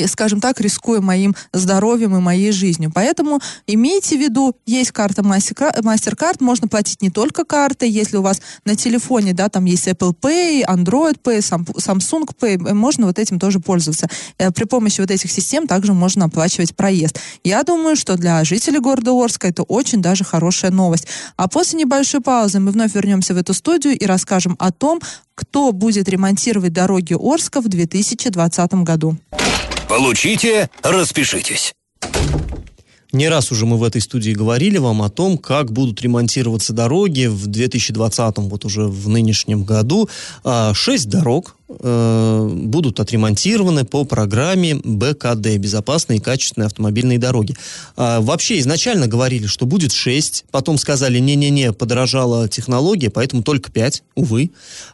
скажем 0.07 0.41
так, 0.41 0.59
рискуя 0.61 1.01
моим 1.01 1.35
здоровьем 1.51 2.15
и 2.15 2.19
моей 2.19 2.51
жизнью. 2.51 2.91
Поэтому 2.93 3.39
имейте 3.67 4.17
в 4.17 4.21
виду, 4.21 4.55
есть 4.65 4.91
карта 4.91 5.21
Mastercard, 5.21 6.37
можно 6.39 6.67
платить 6.67 7.01
не 7.01 7.09
только 7.09 7.43
картой, 7.45 7.89
если 7.89 8.17
у 8.17 8.21
вас 8.21 8.41
на 8.65 8.75
телефоне, 8.75 9.33
да, 9.33 9.49
там 9.49 9.65
есть 9.65 9.87
Apple 9.87 10.15
Pay, 10.19 10.63
Android 10.65 11.17
Pay, 11.23 11.39
Sam- 11.39 11.65
Samsung 11.75 12.27
Pay, 12.39 12.69
э, 12.69 12.73
можно 12.73 13.07
вот 13.07 13.19
этим 13.19 13.39
тоже 13.39 13.59
пользоваться. 13.59 14.07
Э, 14.37 14.51
При 14.51 14.65
помощи 14.65 15.01
вот 15.01 15.11
этих 15.11 15.31
систем 15.31 15.67
также 15.67 15.93
можно 15.93 16.25
оплачивать 16.25 16.75
проезд. 16.75 17.19
Я 17.43 17.63
думаю, 17.63 17.95
что 17.95 18.15
для 18.17 18.43
жителей 18.43 18.79
города 18.79 19.11
Орска 19.11 19.47
это 19.47 19.63
очень 19.63 20.01
даже 20.01 20.23
хорошая 20.23 20.71
новость. 20.71 21.07
А 21.37 21.47
после 21.47 21.79
небольшой 21.79 22.21
паузы 22.21 22.59
мы 22.59 22.71
вновь 22.71 22.93
вернемся 22.95 23.33
в 23.33 23.37
эту 23.37 23.53
студию 23.53 23.97
и 23.97 24.05
расскажем 24.05 24.55
о 24.59 24.71
том, 24.71 24.99
кто 25.35 25.71
будет 25.71 26.09
ремонтировать 26.09 26.73
дороги 26.73 27.13
Орска 27.13 27.61
в 27.61 27.67
2020 27.67 28.73
году. 28.75 29.17
Получите, 29.87 30.69
распишитесь. 30.81 31.73
Не 33.13 33.29
раз 33.29 33.51
уже 33.51 33.67
мы 33.67 33.77
в 33.77 33.83
этой 33.83 34.01
студии 34.01 34.31
говорили 34.31 34.79
вам 34.79 35.03
о 35.03 35.09
том, 35.09 35.37
как 35.37 35.71
будут 35.71 36.01
ремонтироваться 36.01 36.73
дороги 36.73 37.27
в 37.27 37.45
2020, 37.45 38.37
вот 38.37 38.65
уже 38.65 38.87
в 38.87 39.07
нынешнем 39.07 39.65
году. 39.65 40.09
А, 40.43 40.73
Шесть 40.73 41.09
дорог 41.09 41.55
э, 41.79 42.49
будут 42.51 42.99
отремонтированы 42.99 43.85
по 43.85 44.03
программе 44.03 44.75
БКД 44.75 45.57
«Безопасные 45.57 46.19
и 46.19 46.21
качественные 46.21 46.67
автомобильные 46.67 47.19
дороги». 47.19 47.55
А, 47.95 48.21
Вообще 48.21 48.59
изначально 48.59 49.07
говорили, 49.07 49.47
что 49.47 49.65
будет 49.65 49.91
шесть, 49.91 50.45
потом 50.51 50.77
сказали, 50.77 51.19
не-не-не, 51.19 51.73
подорожала 51.73 52.47
технология, 52.47 53.09
поэтому 53.09 53.43
только 53.43 53.71
пять, 53.71 54.03
увы. 54.15 54.51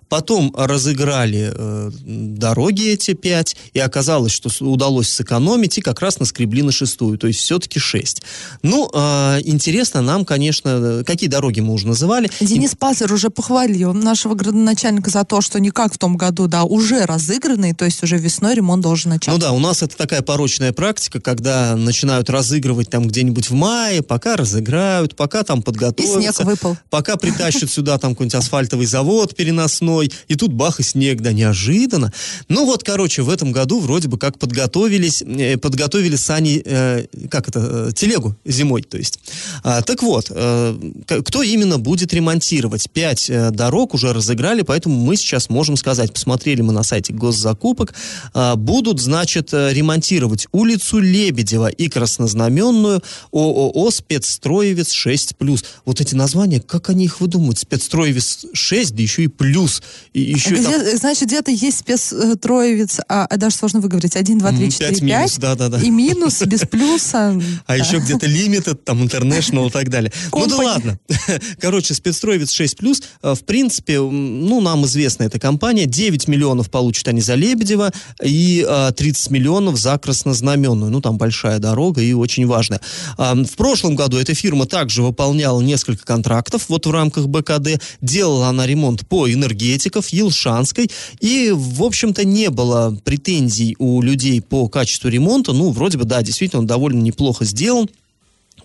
Потом 0.09 0.53
разыграли 0.57 1.53
э, 1.55 1.91
дороги 2.03 2.89
эти 2.89 3.13
пять, 3.13 3.55
и 3.73 3.79
оказалось, 3.79 4.31
что 4.31 4.49
удалось 4.65 5.07
сэкономить, 5.07 5.77
и 5.77 5.81
как 5.81 6.01
раз 6.01 6.19
наскребли 6.19 6.63
на 6.63 6.71
шестую, 6.71 7.19
то 7.19 7.27
есть 7.27 7.39
все-таки 7.39 7.79
шесть. 7.79 8.23
Ну, 8.63 8.89
э, 8.91 9.41
интересно 9.43 10.01
нам, 10.01 10.25
конечно, 10.25 10.69
э, 10.69 11.03
какие 11.05 11.29
дороги 11.29 11.59
мы 11.59 11.73
уже 11.73 11.87
называли. 11.87 12.31
Денис 12.39 12.75
Пазер 12.75 13.13
уже 13.13 13.29
похвалил 13.29 13.93
нашего 13.93 14.33
градоначальника 14.33 15.11
за 15.11 15.23
то, 15.25 15.41
что 15.41 15.59
не 15.59 15.69
как 15.69 15.93
в 15.93 15.99
том 15.99 16.17
году, 16.17 16.47
да, 16.47 16.63
уже 16.69 17.05
разыгранный, 17.05 17.73
то 17.73 17.85
есть 17.85 18.01
уже 18.03 18.17
весной 18.17 18.53
ремонт 18.55 18.83
должен 18.83 19.11
начаться. 19.11 19.31
Ну 19.31 19.37
да, 19.37 19.51
у 19.51 19.59
нас 19.59 19.81
это 19.81 19.97
такая 19.97 20.21
порочная 20.21 20.71
практика, 20.71 21.19
когда 21.19 21.75
начинают 21.75 22.29
разыгрывать 22.29 22.89
там 22.89 23.07
где-нибудь 23.07 23.49
в 23.49 23.53
мае, 23.53 24.03
пока 24.03 24.37
разыграют, 24.37 25.15
пока 25.15 25.43
там 25.43 25.59
И 25.59 25.61
подготовятся. 25.63 26.19
снег 26.19 26.39
выпал. 26.41 26.77
Пока 26.89 27.17
притащат 27.17 27.71
сюда 27.71 27.97
там 27.97 28.11
какой-нибудь 28.11 28.35
асфальтовый 28.35 28.85
завод 28.85 29.35
переносной, 29.35 30.11
и 30.27 30.35
тут 30.35 30.53
бах 30.53 30.79
и 30.79 30.83
снег, 30.83 31.21
да 31.21 31.33
неожиданно. 31.33 32.13
Ну 32.49 32.65
вот, 32.65 32.83
короче, 32.83 33.23
в 33.23 33.29
этом 33.29 33.51
году 33.51 33.79
вроде 33.79 34.07
бы 34.07 34.19
как 34.19 34.37
подготовились, 34.37 35.23
э, 35.23 35.57
подготовили 35.57 36.15
сани, 36.15 36.61
э, 36.63 37.07
как 37.31 37.47
это, 37.49 37.87
э, 37.89 37.91
телегу 37.95 38.35
зимой, 38.45 38.83
то 38.83 38.97
есть. 38.97 39.19
А, 39.63 39.81
так 39.81 40.03
вот, 40.03 40.27
э, 40.29 40.77
кто 41.25 41.41
именно 41.41 41.79
будет 41.79 42.13
ремонтировать? 42.13 42.89
Пять 42.91 43.29
э, 43.29 43.49
дорог 43.49 43.95
уже 43.95 44.13
разыграли, 44.13 44.61
поэтому 44.61 44.95
мы 44.95 45.15
сейчас 45.15 45.49
можем 45.49 45.75
сказать, 45.75 46.13
посмотрели 46.13 46.58
мы 46.61 46.73
на 46.73 46.83
сайте 46.83 47.13
госзакупок, 47.13 47.93
а, 48.33 48.55
будут, 48.55 48.99
значит, 48.99 49.53
э, 49.53 49.73
ремонтировать 49.73 50.47
улицу 50.51 50.99
Лебедева 50.99 51.67
и 51.67 51.87
Краснознаменную 51.89 53.01
ООО 53.31 53.91
«Спецстроевец 53.91 54.91
6+.» 54.93 55.63
Вот 55.85 56.01
эти 56.01 56.15
названия, 56.15 56.59
как 56.61 56.89
они 56.89 57.05
их 57.05 57.21
выдумывают? 57.21 57.57
«Спецстроевец 57.59 58.45
6», 58.53 58.91
да 58.93 59.01
еще 59.01 59.23
и 59.23 59.27
«плюс». 59.27 59.81
И 60.13 60.21
еще 60.21 60.55
и 60.55 60.63
там- 60.63 60.73
Где- 60.81 60.97
значит, 60.97 61.27
где-то 61.27 61.51
есть 61.51 61.79
спецтроевец, 61.79 62.99
а, 63.07 63.25
а 63.25 63.37
даже 63.37 63.55
сложно 63.55 63.79
выговорить, 63.81 64.15
1, 64.15 64.39
2, 64.39 64.51
3, 64.51 64.65
М, 64.65 64.71
4, 64.71 64.89
пять 64.89 64.99
5, 64.99 65.01
минус, 65.01 65.37
да-да-да. 65.37 65.79
и 65.81 65.89
минус, 65.89 66.41
без 66.43 66.59
плюса. 66.69 67.39
А 67.65 67.67
Да. 67.67 67.75
еще 67.75 67.97
где-то 67.99 68.25
limited, 68.27 68.75
там, 68.83 69.03
international 69.03 69.67
и 69.67 69.71
так 69.71 69.89
далее. 69.89 70.11
Ну 70.33 70.47
да 70.47 70.55
ладно. 70.57 70.99
Короче, 71.59 71.93
спецстроевец 71.93 72.51
6+, 72.51 73.03
э, 73.23 73.35
в 73.35 73.43
принципе, 73.43 73.99
ну, 73.99 74.61
нам 74.61 74.85
известна 74.85 75.23
эта 75.23 75.39
компания, 75.39 75.85
9 75.85 76.27
миллионов 76.27 76.38
миллионов 76.39 76.69
получат 76.69 77.07
они 77.09 77.19
за 77.19 77.35
Лебедева 77.35 77.91
и 78.23 78.65
а, 78.67 78.91
30 78.91 79.31
миллионов 79.31 79.77
за 79.77 79.97
Краснознаменную. 79.97 80.89
Ну, 80.89 81.01
там 81.01 81.17
большая 81.17 81.59
дорога 81.59 82.01
и 82.01 82.13
очень 82.13 82.47
важная. 82.47 82.79
А, 83.17 83.35
в 83.35 83.55
прошлом 83.55 83.95
году 83.95 84.17
эта 84.17 84.33
фирма 84.33 84.65
также 84.65 85.03
выполняла 85.03 85.59
несколько 85.59 86.05
контрактов 86.05 86.65
вот 86.69 86.85
в 86.85 86.91
рамках 86.91 87.27
БКД. 87.27 87.81
Делала 88.01 88.47
она 88.47 88.65
ремонт 88.65 89.05
по 89.07 89.29
энергетиков, 89.29 90.07
Елшанской. 90.09 90.89
И, 91.19 91.51
в 91.53 91.83
общем-то, 91.83 92.23
не 92.23 92.49
было 92.49 92.97
претензий 93.03 93.75
у 93.77 94.01
людей 94.01 94.41
по 94.41 94.69
качеству 94.69 95.09
ремонта. 95.09 95.51
Ну, 95.51 95.71
вроде 95.71 95.97
бы, 95.97 96.05
да, 96.05 96.21
действительно, 96.21 96.61
он 96.61 96.67
довольно 96.67 97.01
неплохо 97.01 97.43
сделан. 97.43 97.89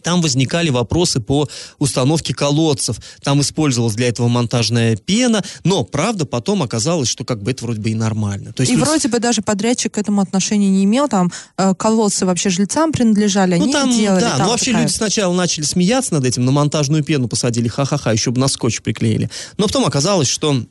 Там 0.05 0.21
возникали 0.21 0.69
вопросы 0.71 1.19
по 1.19 1.49
установке 1.79 2.35
колодцев. 2.35 2.99
Там 3.23 3.41
использовалась 3.41 3.95
для 3.95 4.09
этого 4.09 4.29
монтажная 4.29 4.97
пена, 4.97 5.43
но, 5.65 5.83
правда, 5.83 6.27
потом 6.27 6.63
оказалось, 6.63 7.09
что 7.09 7.25
как 7.25 7.43
бы 7.43 7.51
это 7.51 7.65
вроде 7.65 7.81
бы 7.81 7.91
и 7.91 7.95
нормально. 7.95 8.53
То 8.53 8.61
есть 8.61 8.71
И 8.73 8.77
люди- 8.77 8.85
вроде 8.87 9.09
бы 9.09 9.19
даже 9.19 9.41
подрядчик 9.43 9.95
к 9.95 9.99
этому 9.99 10.21
отношения 10.21 10.69
не 10.69 10.85
имел, 10.85 11.09
там 11.09 11.33
э, 11.57 11.75
колодцы 11.75 12.27
вообще 12.27 12.51
жильцам 12.51 12.93
принадлежали, 12.93 13.55
они 13.55 13.67
ну, 13.67 13.73
там, 13.73 13.91
делали. 13.91 14.21
да, 14.21 14.31
там 14.37 14.43
ну 14.43 14.49
вообще 14.51 14.67
такая- 14.67 14.83
люди 14.83 14.93
сначала 14.93 15.35
начали 15.35 15.65
смеяться 15.65 16.13
над 16.15 16.25
этим, 16.27 16.45
на 16.45 16.53
монтажную 16.53 17.03
пену 17.03 17.27
посадили, 17.27 17.69
ха-ха-ха, 17.69 18.13
еще 18.13 18.31
бы 18.31 18.39
на 18.41 18.49
скотч 18.49 18.83
приклеили. 18.83 19.31
Но 19.57 19.67
потом 19.67 19.87
оказалось, 19.87 20.29
что 20.29 20.63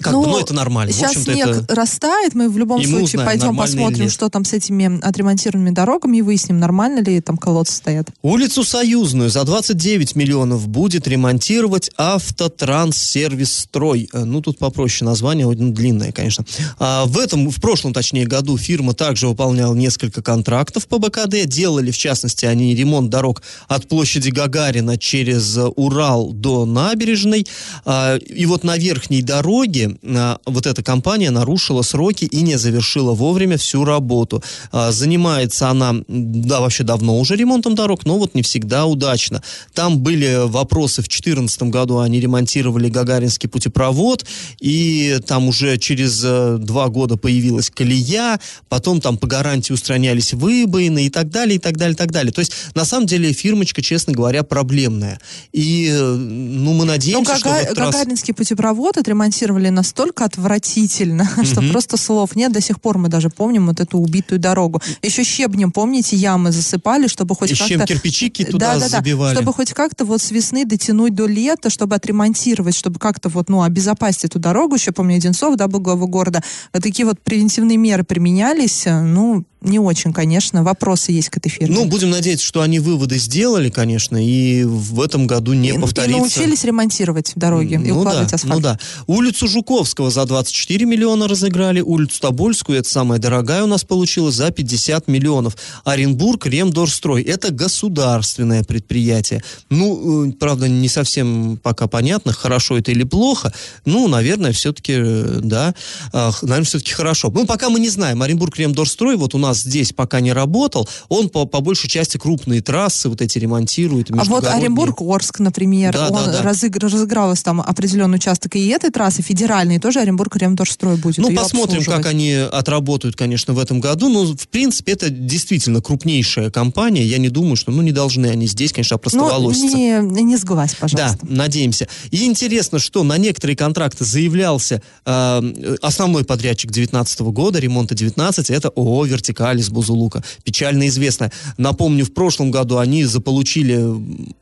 как 0.00 0.14
бы, 0.14 0.26
ну, 0.26 0.38
это 0.38 0.54
нормально. 0.54 0.90
Сейчас 0.90 1.12
снег 1.12 1.48
это... 1.48 1.74
растает, 1.74 2.34
мы 2.34 2.48
в 2.48 2.56
любом 2.56 2.80
И 2.80 2.86
случае 2.86 3.20
узнаем, 3.20 3.26
пойдем 3.26 3.54
посмотрим, 3.56 4.08
что 4.08 4.30
там 4.30 4.46
с 4.46 4.54
этими 4.54 4.98
отремонтированными 5.04 5.74
дорогами 5.74 6.16
и 6.18 6.22
выясним, 6.22 6.58
нормально 6.58 7.00
ли 7.00 7.20
там 7.20 7.36
колодцы 7.36 7.74
стоят. 7.74 8.08
Улицу 8.22 8.64
Союзную 8.64 9.28
за 9.28 9.44
29 9.44 10.16
миллионов 10.16 10.66
будет 10.66 11.06
ремонтировать 11.06 11.90
Автотранссервис-строй. 11.98 14.08
Э, 14.14 14.24
Ну, 14.24 14.40
тут 14.40 14.56
попроще 14.58 15.04
название, 15.06 15.46
ну, 15.46 15.72
длинное, 15.72 16.10
конечно. 16.12 16.46
А 16.78 17.04
в 17.04 17.18
этом, 17.18 17.50
в 17.50 17.60
прошлом, 17.60 17.92
точнее, 17.92 18.26
году 18.26 18.56
фирма 18.56 18.94
также 18.94 19.28
выполняла 19.28 19.74
несколько 19.74 20.22
контрактов 20.22 20.86
по 20.86 20.98
БКД. 20.98 21.44
Делали, 21.46 21.90
в 21.90 21.98
частности, 21.98 22.46
они 22.46 22.74
ремонт 22.74 23.10
дорог 23.10 23.42
от 23.68 23.88
площади 23.88 24.30
Гагарина 24.30 24.96
через 24.96 25.58
Урал 25.76 26.32
до 26.32 26.64
набережной. 26.64 27.46
А, 27.84 28.16
И 28.16 28.46
вот 28.46 28.64
на 28.64 28.78
верхней 28.78 29.20
дороге 29.20 29.81
а, 30.04 30.38
вот 30.46 30.66
эта 30.66 30.82
компания 30.82 31.30
нарушила 31.30 31.82
сроки 31.82 32.24
и 32.24 32.42
не 32.42 32.56
завершила 32.56 33.12
вовремя 33.12 33.56
всю 33.56 33.84
работу. 33.84 34.42
А, 34.70 34.92
Занимается 34.92 35.68
она, 35.68 35.94
да, 36.08 36.60
вообще 36.60 36.84
давно 36.84 37.18
уже 37.18 37.36
ремонтом 37.36 37.74
дорог, 37.74 38.04
но 38.04 38.18
вот 38.18 38.34
не 38.34 38.42
всегда 38.42 38.86
удачно. 38.86 39.42
Там 39.74 39.98
были 39.98 40.46
вопросы 40.46 41.02
в 41.02 41.08
2014 41.08 41.62
году, 41.64 41.98
они 41.98 42.20
ремонтировали 42.20 42.88
Гагаринский 42.88 43.48
путепровод, 43.48 44.24
и 44.60 45.18
там 45.26 45.48
уже 45.48 45.78
через 45.78 46.22
э, 46.24 46.56
два 46.58 46.88
года 46.88 47.16
появилась 47.16 47.70
колея, 47.70 48.40
потом 48.68 49.00
там 49.00 49.16
по 49.16 49.26
гарантии 49.26 49.72
устранялись 49.72 50.32
выбоины 50.32 51.06
и 51.06 51.10
так 51.10 51.30
далее, 51.30 51.56
и 51.56 51.58
так 51.58 51.76
далее, 51.76 51.94
и 51.94 51.96
так 51.96 52.12
далее. 52.12 52.32
То 52.32 52.40
есть, 52.40 52.52
на 52.74 52.84
самом 52.84 53.06
деле, 53.06 53.32
фирмочка, 53.32 53.82
честно 53.82 54.12
говоря, 54.12 54.42
проблемная. 54.42 55.20
И, 55.52 55.88
э, 55.90 56.14
ну, 56.14 56.72
мы 56.74 56.84
надеемся, 56.84 57.36
что 57.36 57.48
в 57.48 57.52
Гага- 57.52 57.74
раз... 57.74 57.94
Гагаринский 57.94 58.34
путепровод 58.34 58.96
отремонтировали 58.96 59.68
настолько 59.72 60.24
отвратительно, 60.24 61.24
что 61.44 61.60
Мгм. 61.62 61.70
просто 61.72 61.96
слов 61.96 62.36
нет. 62.36 62.52
До 62.52 62.60
сих 62.60 62.80
пор 62.80 62.98
мы 62.98 63.08
даже 63.08 63.30
помним 63.30 63.66
вот 63.66 63.80
эту 63.80 63.98
убитую 63.98 64.38
дорогу. 64.38 64.80
Еще 65.02 65.24
щебнем, 65.24 65.72
помните, 65.72 66.16
ямы 66.16 66.52
засыпали, 66.52 67.06
чтобы 67.08 67.34
хоть 67.34 67.56
чем 67.56 67.78
как-то... 67.80 67.94
кирпичики 67.94 68.44
туда 68.44 68.74
Да-да-да, 68.74 68.98
забивали. 68.98 69.34
чтобы 69.34 69.52
хоть 69.52 69.72
как-то 69.72 70.04
вот 70.04 70.20
с 70.22 70.30
весны 70.30 70.64
дотянуть 70.64 71.14
до 71.14 71.26
лета, 71.26 71.70
чтобы 71.70 71.96
отремонтировать, 71.96 72.74
чтобы 72.76 72.98
как-то 72.98 73.28
вот, 73.28 73.48
ну, 73.48 73.62
обезопасить 73.62 74.24
эту 74.26 74.38
дорогу. 74.38 74.74
Еще, 74.76 74.92
помню, 74.92 75.16
Одинцов, 75.16 75.56
да, 75.56 75.68
был 75.68 75.80
глава 75.80 76.06
города. 76.06 76.42
Вот 76.72 76.82
такие 76.82 77.06
вот 77.06 77.20
превентивные 77.20 77.76
меры 77.78 78.04
применялись. 78.04 78.86
э, 78.86 79.00
Ну, 79.02 79.44
не 79.62 79.78
очень, 79.78 80.12
конечно. 80.12 80.62
Вопросы 80.62 81.12
есть 81.12 81.28
к 81.30 81.36
этой 81.36 81.48
фирме. 81.48 81.74
Ну, 81.74 81.84
будем 81.86 82.10
надеяться, 82.10 82.44
что 82.46 82.62
они 82.62 82.78
выводы 82.78 83.18
сделали, 83.18 83.70
конечно, 83.70 84.16
и 84.24 84.64
в 84.64 85.00
этом 85.00 85.26
году 85.26 85.52
не 85.52 85.70
И- 85.70 85.78
повторится. 85.78 86.16
И 86.16 86.20
научились 86.20 86.64
ремонтировать 86.64 87.32
дороги 87.36 87.74
и 87.74 87.78
ну 87.78 88.00
укладывать 88.00 88.30
да, 88.30 88.36
асфальт. 88.36 88.54
Ну 88.54 88.60
да. 88.60 88.78
Улицу 89.06 89.48
Жуковского 89.48 90.10
за 90.10 90.24
24 90.24 90.84
миллиона 90.86 91.28
разыграли, 91.28 91.80
улицу 91.80 92.20
Тобольскую, 92.20 92.78
это 92.78 92.88
самая 92.88 93.18
дорогая 93.18 93.64
у 93.64 93.66
нас 93.66 93.84
получилась, 93.84 94.34
за 94.34 94.50
50 94.50 95.08
миллионов. 95.08 95.56
Оренбург, 95.84 96.46
Ремдорстрой, 96.46 97.22
это 97.22 97.52
государственное 97.52 98.64
предприятие. 98.64 99.42
Ну, 99.70 100.28
э, 100.28 100.32
правда, 100.32 100.68
не 100.68 100.88
совсем 100.88 101.58
пока 101.62 101.86
понятно, 101.86 102.32
хорошо 102.32 102.78
это 102.78 102.90
или 102.90 103.04
плохо. 103.04 103.52
Ну, 103.84 104.08
наверное, 104.08 104.52
все-таки, 104.52 104.94
э, 104.96 105.40
да, 105.42 105.74
х- 106.12 106.38
наверное, 106.42 106.64
все-таки 106.64 106.92
хорошо. 106.92 107.30
Ну, 107.34 107.46
пока 107.46 107.68
мы 107.70 107.80
не 107.80 107.88
знаем. 107.88 108.22
Оренбург, 108.22 108.56
Ремдорстрой 108.58 109.16
вот 109.16 109.34
у 109.34 109.38
нас 109.38 109.51
здесь 109.58 109.92
пока 109.92 110.20
не 110.20 110.32
работал. 110.32 110.88
Он 111.08 111.28
по, 111.28 111.44
по 111.46 111.60
большей 111.60 111.88
части 111.88 112.16
крупные 112.18 112.60
трассы 112.62 113.08
вот 113.08 113.20
эти 113.20 113.38
ремонтирует. 113.38 114.10
А 114.10 114.24
вот. 114.24 114.44
Оренбург-Орск, 114.46 115.38
например, 115.40 115.92
Да, 115.92 116.08
он 116.08 116.24
да, 116.26 116.42
да. 116.42 116.42
разыг- 116.42 116.78
разыгралось 116.78 117.42
там 117.42 117.60
определенный 117.60 118.16
участок 118.16 118.56
и 118.56 118.66
этой 118.68 118.90
трассы, 118.90 119.22
федеральной, 119.22 119.78
тоже 119.78 120.00
Оренбург-Ремторстрой 120.00 120.96
будет 120.96 121.18
Ну, 121.18 121.34
посмотрим, 121.34 121.84
как 121.84 122.06
они 122.06 122.32
отработают, 122.32 123.16
конечно, 123.16 123.54
в 123.54 123.58
этом 123.58 123.80
году. 123.80 124.08
Но, 124.08 124.24
в 124.34 124.48
принципе, 124.48 124.92
это 124.92 125.10
действительно 125.10 125.80
крупнейшая 125.80 126.50
компания. 126.50 127.04
Я 127.04 127.18
не 127.18 127.28
думаю, 127.28 127.56
что, 127.56 127.70
ну, 127.72 127.82
не 127.82 127.92
должны 127.92 128.26
они 128.26 128.46
здесь, 128.46 128.72
конечно, 128.72 128.94
Ну, 128.94 128.96
опростоволоситься. 128.96 129.76
не, 129.76 130.22
не 130.22 130.36
сглазь, 130.36 130.74
пожалуйста. 130.74 131.18
Да, 131.22 131.28
надеемся. 131.34 131.88
И 132.10 132.24
интересно, 132.26 132.78
что 132.78 133.02
на 133.04 133.18
некоторые 133.18 133.56
контракты 133.56 134.04
заявлялся 134.04 134.82
э, 135.04 135.76
основной 135.82 136.24
подрядчик 136.24 136.70
2019 136.70 137.20
года, 137.32 137.58
ремонта 137.58 137.94
19, 137.94 138.50
это 138.50 138.68
ООО 138.68 139.04
«Вертикаль» 139.06 139.41
из 139.60 139.68
Бузулука. 139.70 140.22
Печально 140.44 140.88
известно. 140.88 141.30
Напомню, 141.58 142.04
в 142.04 142.12
прошлом 142.14 142.50
году 142.50 142.78
они 142.78 143.04
заполучили 143.04 143.80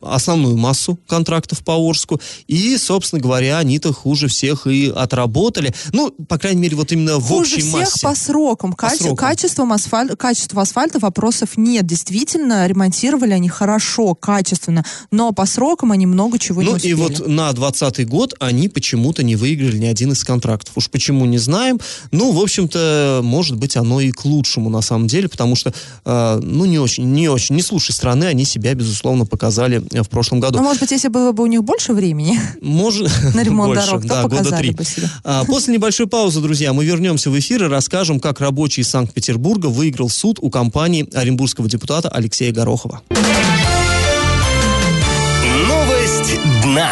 основную 0.01 0.57
массу 0.57 0.99
контрактов 1.07 1.63
по 1.63 1.71
Орску. 1.73 2.19
И, 2.47 2.77
собственно 2.77 3.21
говоря, 3.21 3.57
они-то 3.57 3.93
хуже 3.93 4.27
всех 4.27 4.67
и 4.67 4.91
отработали. 4.95 5.73
Ну, 5.93 6.11
по 6.27 6.37
крайней 6.37 6.61
мере, 6.61 6.75
вот 6.75 6.91
именно 6.91 7.17
в 7.17 7.27
Хуже 7.27 7.55
общей 7.55 7.61
всех 7.61 7.73
массе. 7.73 7.99
по 8.07 8.15
срокам. 8.15 8.73
По 8.73 8.87
Каче- 8.87 8.97
срокам. 8.97 9.15
Качеством 9.17 9.73
асфаль... 9.73 10.15
Качество 10.15 10.61
асфальта 10.61 10.99
вопросов 10.99 11.57
нет. 11.57 11.85
Действительно, 11.85 12.67
ремонтировали 12.67 13.31
они 13.31 13.49
хорошо, 13.49 14.13
качественно. 14.15 14.83
Но 15.11 15.31
по 15.31 15.45
срокам 15.45 15.91
они 15.91 16.05
много 16.05 16.37
чего 16.39 16.61
не 16.61 16.69
Ну 16.69 16.75
успели. 16.75 16.91
и 16.91 16.93
вот 16.93 17.27
на 17.27 17.51
2020 17.53 18.07
год 18.07 18.33
они 18.39 18.67
почему-то 18.69 19.23
не 19.23 19.35
выиграли 19.35 19.77
ни 19.77 19.85
один 19.85 20.11
из 20.11 20.23
контрактов. 20.23 20.73
Уж 20.77 20.89
почему 20.89 21.25
не 21.25 21.37
знаем. 21.37 21.79
Ну, 22.11 22.31
в 22.31 22.39
общем-то, 22.39 23.21
может 23.23 23.57
быть, 23.57 23.75
оно 23.77 24.01
и 24.01 24.11
к 24.11 24.25
лучшему 24.25 24.69
на 24.69 24.81
самом 24.81 24.90
деле, 25.07 25.27
потому 25.29 25.55
что, 25.55 25.73
э, 26.05 26.39
ну, 26.41 26.65
не 26.65 26.79
очень, 26.79 27.11
не 27.11 27.29
очень, 27.29 27.55
не 27.55 27.61
с 27.61 27.71
лучшей 27.71 27.93
стороны 27.93 28.25
они 28.25 28.45
себя, 28.45 28.73
безусловно, 28.73 29.25
показали 29.25 29.81
э, 29.91 30.03
в 30.03 30.09
прошлом 30.09 30.39
году. 30.39 30.57
Ну, 30.57 30.63
может 30.63 30.81
быть, 30.81 30.91
если 30.91 31.07
было 31.07 31.31
бы 31.31 31.43
у 31.43 31.47
них 31.47 31.63
больше 31.63 31.93
времени 31.93 32.39
Может, 32.61 33.09
на 33.35 33.43
ремонт 33.43 33.73
больше, 33.73 33.85
дорог, 33.87 34.01
то 34.03 34.07
да, 34.07 34.21
года 34.23 34.35
показали 34.37 34.61
три. 34.61 34.71
бы 34.71 34.83
себя. 34.83 35.09
А, 35.23 35.45
После 35.45 35.73
небольшой 35.73 36.07
паузы, 36.07 36.41
друзья, 36.41 36.73
мы 36.73 36.85
вернемся 36.85 37.29
в 37.29 37.39
эфир 37.39 37.63
и 37.65 37.67
расскажем, 37.67 38.19
как 38.19 38.39
рабочий 38.39 38.81
из 38.81 38.89
Санкт-Петербурга 38.89 39.67
выиграл 39.67 40.09
суд 40.09 40.37
у 40.41 40.49
компании 40.49 41.07
оренбургского 41.13 41.67
депутата 41.69 42.09
Алексея 42.09 42.51
Горохова. 42.51 43.01
Новость 45.67 46.39
дна. 46.63 46.91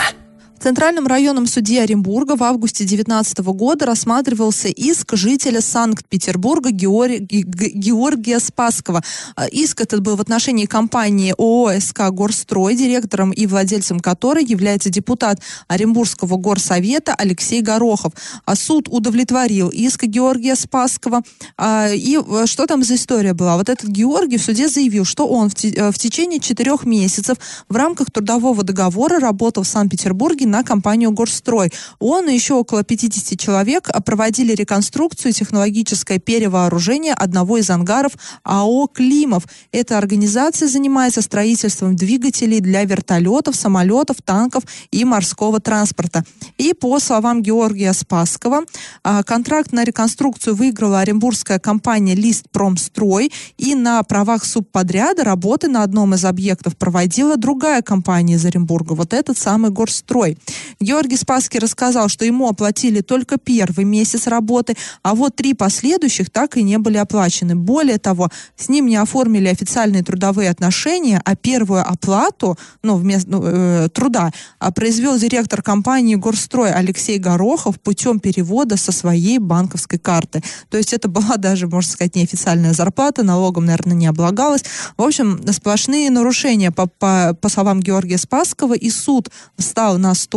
В 0.60 0.62
Центральном 0.62 1.08
районном 1.08 1.48
суде 1.48 1.82
Оренбурга 1.82 2.36
в 2.36 2.44
августе 2.44 2.84
2019 2.84 3.40
года 3.56 3.86
рассматривался 3.86 4.68
иск 4.68 5.16
жителя 5.16 5.62
Санкт-Петербурга 5.62 6.72
Георгия, 6.72 7.22
Георгия 7.24 8.40
Спасского. 8.40 9.02
А, 9.38 9.48
Иск 9.48 9.80
этот 9.80 10.02
был 10.02 10.18
в 10.18 10.22
отношении 10.22 10.66
компании 10.66 11.34
ООО 11.38 11.80
«СК 11.80 12.10
Горстрой», 12.12 12.76
директором 12.76 13.32
и 13.32 13.48
владельцем 13.48 14.02
которой 14.02 14.44
является 14.44 14.90
депутат 14.90 15.40
Оренбургского 15.70 16.36
горсовета 16.36 17.16
Алексей 17.16 17.62
Горохов. 17.62 18.12
А 18.44 18.58
суд 18.58 18.90
удовлетворил 18.90 19.70
иск 19.70 20.04
Георгия 20.04 20.56
Спасского. 20.56 21.22
А, 21.56 21.88
И 21.88 22.18
э, 22.18 22.46
что 22.48 22.68
там 22.68 22.84
за 22.84 22.96
история 22.96 23.34
была? 23.34 23.56
Вот 23.56 23.70
этот 23.70 23.90
Георгий 23.90 24.38
в 24.38 24.44
суде 24.44 24.68
заявил, 24.68 25.06
что 25.06 25.26
он 25.26 25.50
в 25.50 25.54
э, 25.64 25.92
течение 25.94 26.42
четырех 26.42 26.84
месяцев 26.84 27.38
в 27.70 27.78
рамках 27.78 28.12
трудового 28.12 28.62
договора 28.64 29.22
работал 29.22 29.64
в 29.64 29.68
Санкт-Петербурге 29.68 30.49
на 30.50 30.64
компанию 30.64 31.12
«Горстрой». 31.12 31.72
Он 32.00 32.28
и 32.28 32.34
еще 32.34 32.56
около 32.56 32.84
50 32.84 33.40
человек 33.40 33.90
проводили 34.06 34.54
реконструкцию 34.54 35.34
технологическое 35.34 36.20
перевооружение 36.20 37.14
одного 37.14 37.58
из 37.58 37.70
ангаров 37.70 38.14
АО 38.44 38.88
«Климов». 38.88 39.44
Эта 39.72 39.98
организация 39.98 40.68
занимается 40.68 41.22
строительством 41.22 41.96
двигателей 41.96 42.60
для 42.60 42.84
вертолетов, 42.84 43.56
самолетов, 43.56 44.18
танков 44.24 44.64
и 44.92 45.06
морского 45.06 45.60
транспорта. 45.60 46.24
И 46.58 46.74
по 46.74 47.00
словам 47.00 47.42
Георгия 47.42 47.94
Спасского, 47.94 48.64
а, 49.04 49.24
контракт 49.24 49.72
на 49.72 49.84
реконструкцию 49.84 50.56
выиграла 50.56 51.00
оренбургская 51.02 51.60
компания 51.60 52.16
«Лист 52.16 52.50
Промстрой», 52.52 53.32
и 53.58 53.76
на 53.76 54.02
правах 54.04 54.46
субподряда 54.46 55.24
работы 55.24 55.68
на 55.68 55.84
одном 55.84 56.16
из 56.16 56.26
объектов 56.26 56.76
проводила 56.78 57.38
другая 57.38 57.82
компания 57.82 58.36
из 58.36 58.46
Оренбурга, 58.46 58.94
вот 58.94 59.14
этот 59.14 59.38
самый 59.38 59.72
Горстрой. 59.72 60.38
Георгий 60.80 61.18
Спасский 61.18 61.60
рассказал, 61.60 62.10
что 62.10 62.26
ему 62.26 62.48
оплатили 62.48 63.02
только 63.02 63.38
первый 63.38 63.86
месяц 63.86 64.28
работы, 64.28 64.76
а 65.04 65.16
вот 65.16 65.36
три 65.36 65.54
последующих 65.54 66.30
так 66.30 66.58
и 66.58 66.64
не 66.64 66.78
были 66.78 66.98
оплачены. 66.98 67.56
Более 67.56 67.98
того, 67.98 68.30
с 68.56 68.70
ним 68.70 68.88
не 68.88 68.96
оформили 68.96 69.48
официальные 69.48 70.04
трудовые 70.04 70.50
отношения, 70.50 71.22
а 71.26 71.36
первую 71.36 71.82
оплату 71.88 72.58
ну, 72.82 72.96
вместо 72.96 73.30
ну, 73.30 73.42
э, 73.44 73.90
труда 73.94 74.32
а 74.60 74.72
произвел 74.72 75.18
директор 75.18 75.62
компании 75.62 76.16
«Горстрой» 76.16 76.72
Алексей 76.72 77.18
Горохов 77.18 77.80
путем 77.80 78.20
перевода 78.20 78.78
со 78.78 78.92
своей 78.92 79.40
банковской 79.40 80.00
карты. 80.00 80.42
То 80.70 80.78
есть 80.78 80.94
это 80.94 81.08
была 81.08 81.38
даже, 81.38 81.68
можно 81.68 81.92
сказать, 81.92 82.16
неофициальная 82.16 82.74
зарплата, 82.74 83.24
налогом, 83.24 83.66
наверное, 83.66 83.96
не 83.96 84.08
облагалась. 84.08 84.64
В 84.98 85.02
общем, 85.02 85.42
сплошные 85.52 86.10
нарушения, 86.10 86.72
по, 86.72 86.88
по, 86.88 87.38
по 87.40 87.50
словам 87.50 87.80
Георгия 87.80 88.18
Спасского, 88.18 88.74
и 88.74 88.90
суд 88.90 89.30
встал 89.58 89.98
на 89.98 90.14
сторону, 90.14 90.29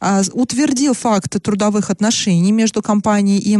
а, 0.00 0.22
утвердил 0.32 0.94
факт 0.94 1.42
трудовых 1.42 1.90
отношений 1.90 2.52
между 2.52 2.82
компанией 2.82 3.38
и 3.38 3.58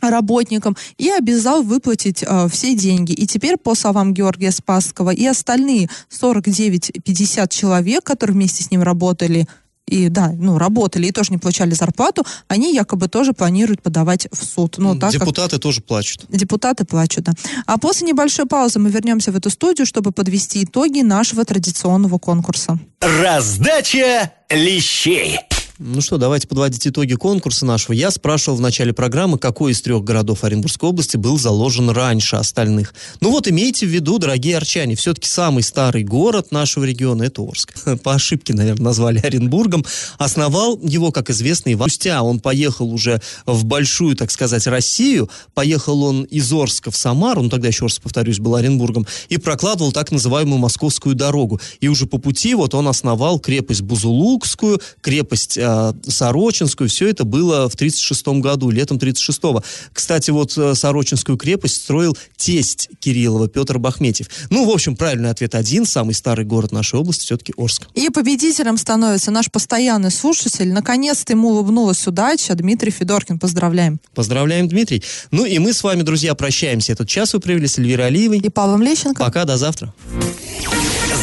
работникам 0.00 0.76
и 0.96 1.10
обязал 1.10 1.62
выплатить 1.62 2.24
э, 2.26 2.48
все 2.48 2.74
деньги. 2.74 3.12
И 3.12 3.26
теперь, 3.26 3.56
по 3.56 3.74
словам 3.74 4.14
Георгия 4.14 4.50
Спасского, 4.50 5.10
и 5.10 5.26
остальные 5.26 5.90
49-50 6.10 7.48
человек, 7.50 8.04
которые 8.04 8.34
вместе 8.34 8.64
с 8.64 8.70
ним 8.70 8.82
работали, 8.82 9.46
и 9.90 10.08
да, 10.08 10.32
ну, 10.38 10.56
работали 10.56 11.08
и 11.08 11.12
тоже 11.12 11.32
не 11.32 11.38
получали 11.38 11.74
зарплату, 11.74 12.24
они 12.48 12.72
якобы 12.72 13.08
тоже 13.08 13.32
планируют 13.32 13.82
подавать 13.82 14.28
в 14.32 14.44
суд. 14.44 14.76
Ну, 14.78 14.96
так 14.98 15.12
депутаты 15.12 15.56
как... 15.56 15.62
тоже 15.62 15.80
плачут. 15.80 16.24
Депутаты 16.28 16.84
плачут, 16.84 17.24
да. 17.24 17.32
А 17.66 17.76
после 17.78 18.06
небольшой 18.06 18.46
паузы 18.46 18.78
мы 18.78 18.90
вернемся 18.90 19.32
в 19.32 19.36
эту 19.36 19.50
студию, 19.50 19.86
чтобы 19.86 20.12
подвести 20.12 20.64
итоги 20.64 21.00
нашего 21.00 21.44
традиционного 21.44 22.18
конкурса. 22.18 22.78
Раздача 23.00 24.32
лещей. 24.48 25.38
Ну 25.82 26.02
что, 26.02 26.18
давайте 26.18 26.46
подводить 26.46 26.86
итоги 26.86 27.14
конкурса 27.14 27.64
нашего. 27.64 27.94
Я 27.94 28.10
спрашивал 28.10 28.58
в 28.58 28.60
начале 28.60 28.92
программы, 28.92 29.38
какой 29.38 29.72
из 29.72 29.80
трех 29.80 30.04
городов 30.04 30.44
Оренбургской 30.44 30.90
области 30.90 31.16
был 31.16 31.38
заложен 31.38 31.88
раньше 31.88 32.36
остальных. 32.36 32.92
Ну 33.22 33.30
вот 33.30 33.48
имейте 33.48 33.86
в 33.86 33.88
виду, 33.88 34.18
дорогие 34.18 34.58
арчане, 34.58 34.94
все-таки 34.94 35.26
самый 35.26 35.62
старый 35.62 36.04
город 36.04 36.52
нашего 36.52 36.84
региона 36.84 37.22
это 37.22 37.40
Орск. 37.40 37.72
По 38.02 38.12
ошибке, 38.12 38.52
наверное, 38.52 38.84
назвали 38.84 39.20
Оренбургом. 39.20 39.86
Основал 40.18 40.78
его, 40.82 41.12
как 41.12 41.30
известно, 41.30 41.72
Иван 41.72 41.88
Спустя 41.88 42.22
он 42.22 42.40
поехал 42.40 42.92
уже 42.92 43.22
в 43.46 43.64
большую, 43.64 44.16
так 44.16 44.30
сказать, 44.30 44.66
Россию. 44.66 45.30
Поехал 45.54 46.02
он 46.02 46.24
из 46.24 46.52
Орска 46.52 46.90
в 46.90 46.96
Самару, 46.96 47.40
ну 47.40 47.48
тогда 47.48 47.68
еще 47.68 47.86
Орск, 47.86 48.02
повторюсь, 48.02 48.38
был 48.38 48.54
Оренбургом, 48.54 49.06
и 49.30 49.38
прокладывал 49.38 49.92
так 49.92 50.12
называемую 50.12 50.58
Московскую 50.58 51.14
дорогу. 51.14 51.58
И 51.80 51.88
уже 51.88 52.04
по 52.04 52.18
пути 52.18 52.54
вот 52.54 52.74
он 52.74 52.86
основал 52.86 53.40
крепость 53.40 53.80
Бузулукскую, 53.80 54.78
крепость 55.00 55.56
э, 55.56 55.69
Сорочинскую. 56.06 56.88
Все 56.88 57.08
это 57.08 57.24
было 57.24 57.68
в 57.68 57.74
1936 57.74 58.40
году, 58.42 58.70
летом 58.70 58.96
1936. 58.96 59.64
Кстати, 59.92 60.30
вот 60.30 60.56
э, 60.56 60.74
Сорочинскую 60.74 61.36
крепость 61.36 61.76
строил 61.76 62.16
тесть 62.36 62.88
Кириллова 63.00 63.48
Петр 63.48 63.78
Бахметьев. 63.78 64.28
Ну, 64.50 64.66
в 64.66 64.70
общем, 64.70 64.96
правильный 64.96 65.30
ответ 65.30 65.54
один. 65.54 65.86
Самый 65.86 66.14
старый 66.14 66.44
город 66.44 66.72
нашей 66.72 66.98
области 66.98 67.24
все-таки 67.24 67.52
Орск. 67.56 67.88
И 67.94 68.08
победителем 68.10 68.76
становится 68.76 69.30
наш 69.30 69.50
постоянный 69.50 70.10
слушатель. 70.10 70.72
Наконец-то 70.72 71.32
ему 71.32 71.50
улыбнулась 71.50 72.06
удача. 72.06 72.54
Дмитрий 72.54 72.90
Федоркин. 72.90 73.38
Поздравляем. 73.38 74.00
Поздравляем, 74.14 74.68
Дмитрий. 74.68 75.02
Ну 75.30 75.44
и 75.44 75.58
мы 75.58 75.72
с 75.72 75.82
вами, 75.82 76.02
друзья, 76.02 76.34
прощаемся. 76.34 76.92
Этот 76.92 77.08
час 77.08 77.34
вы 77.34 77.40
провели 77.40 77.66
с 77.66 77.78
Эльвирой 77.78 78.06
Алиевой. 78.06 78.38
И 78.38 78.48
Павлом 78.48 78.82
Лещенко. 78.82 79.22
Пока, 79.22 79.44
до 79.44 79.56
завтра. 79.56 79.92